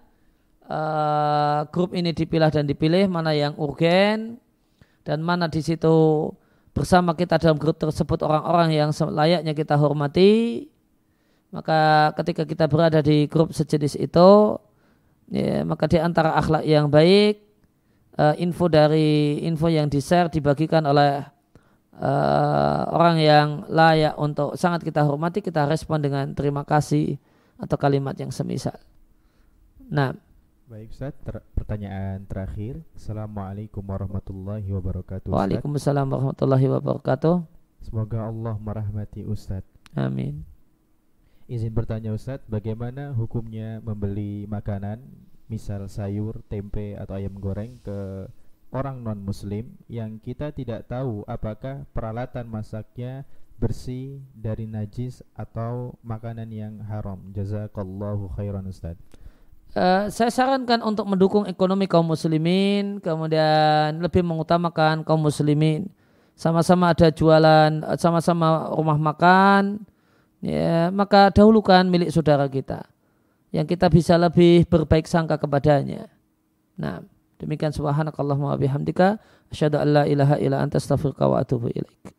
uh, 0.70 1.66
grup 1.74 1.94
ini 1.94 2.14
dipilah 2.14 2.50
dan 2.54 2.66
dipilih 2.66 3.10
mana 3.10 3.34
yang 3.34 3.54
urgen 3.58 4.38
dan 5.06 5.22
mana 5.22 5.46
di 5.46 5.62
situ 5.62 6.30
bersama 6.74 7.14
kita 7.14 7.40
dalam 7.40 7.56
grup 7.56 7.78
tersebut 7.80 8.20
orang-orang 8.26 8.74
yang 8.74 8.90
layaknya 8.92 9.56
kita 9.56 9.78
hormati 9.80 10.66
maka 11.54 12.12
ketika 12.20 12.42
kita 12.44 12.66
berada 12.66 13.00
di 13.00 13.30
grup 13.30 13.54
sejenis 13.54 13.96
itu 13.96 14.30
ya, 15.30 15.62
maka 15.62 15.86
di 15.88 15.96
antara 15.96 16.34
akhlak 16.36 16.66
yang 16.66 16.90
baik 16.90 17.45
uh, 18.18 18.34
info 18.36 18.68
dari 18.68 19.40
info 19.44 19.68
yang 19.68 19.88
di 19.88 20.00
share 20.00 20.28
dibagikan 20.32 20.84
oleh 20.84 21.24
uh, 22.00 22.82
orang 22.92 23.16
yang 23.20 23.48
layak 23.68 24.16
untuk 24.20 24.56
sangat 24.56 24.84
kita 24.84 25.04
hormati 25.04 25.40
kita 25.40 25.68
respon 25.68 26.02
dengan 26.02 26.32
terima 26.32 26.64
kasih 26.64 27.16
atau 27.56 27.76
kalimat 27.80 28.16
yang 28.16 28.32
semisal. 28.32 28.76
Nah, 29.88 30.12
Baik 30.66 30.90
Ustaz, 30.90 31.14
ter 31.22 31.38
pertanyaan 31.54 32.26
terakhir. 32.26 32.82
Assalamualaikum 32.98 33.86
warahmatullahi 33.86 34.66
wabarakatuh. 34.66 35.30
Ustaz. 35.30 35.38
Waalaikumsalam 35.38 36.10
warahmatullahi 36.10 36.66
wabarakatuh. 36.66 37.36
Semoga 37.86 38.26
Allah 38.26 38.58
merahmati 38.58 39.22
Ustaz. 39.22 39.62
Amin. 39.94 40.42
Izin 41.46 41.70
bertanya 41.70 42.10
Ustadz, 42.10 42.50
bagaimana 42.50 43.14
hukumnya 43.14 43.78
membeli 43.78 44.50
makanan, 44.50 45.06
misal 45.46 45.86
sayur, 45.86 46.42
tempe, 46.50 46.98
atau 46.98 47.18
ayam 47.18 47.38
goreng 47.38 47.78
ke 47.82 48.26
orang 48.74 49.02
non-muslim 49.02 49.78
yang 49.86 50.18
kita 50.18 50.50
tidak 50.50 50.90
tahu 50.90 51.22
apakah 51.30 51.86
peralatan 51.94 52.50
masaknya 52.50 53.22
bersih 53.56 54.20
dari 54.36 54.68
najis 54.68 55.24
atau 55.32 55.96
makanan 56.04 56.50
yang 56.52 56.74
haram. 56.84 57.32
Jazakallahu 57.32 58.36
khairan 58.36 58.68
Ustadz. 58.68 59.00
Uh, 59.76 60.08
saya 60.08 60.32
sarankan 60.32 60.80
untuk 60.84 61.04
mendukung 61.04 61.44
ekonomi 61.44 61.84
kaum 61.84 62.06
muslimin, 62.06 63.00
kemudian 63.00 64.00
lebih 64.00 64.24
mengutamakan 64.24 65.04
kaum 65.04 65.20
muslimin. 65.20 65.88
Sama-sama 66.36 66.92
ada 66.92 67.08
jualan, 67.08 67.80
sama-sama 67.96 68.68
rumah 68.76 69.00
makan, 69.00 69.80
ya 70.44 70.92
maka 70.92 71.32
dahulukan 71.32 71.88
milik 71.88 72.12
saudara 72.12 72.44
kita 72.44 72.84
yang 73.56 73.64
kita 73.64 73.88
bisa 73.88 74.20
lebih 74.20 74.68
berbaik 74.68 75.08
sangka 75.08 75.40
kepadanya. 75.40 76.12
Nah, 76.76 77.00
demikian 77.40 77.72
subhanakallahumma 77.72 78.52
wa 78.52 78.60
bihamdika 78.60 79.16
asyhadu 79.48 79.80
an 79.80 79.88
la 79.96 80.04
ilaha 80.04 80.36
illa 80.36 80.60
anta 80.60 80.76
astaghfiruka 80.76 81.24
wa 81.24 81.40
atubu 81.40 81.72
ilaik. 81.72 82.15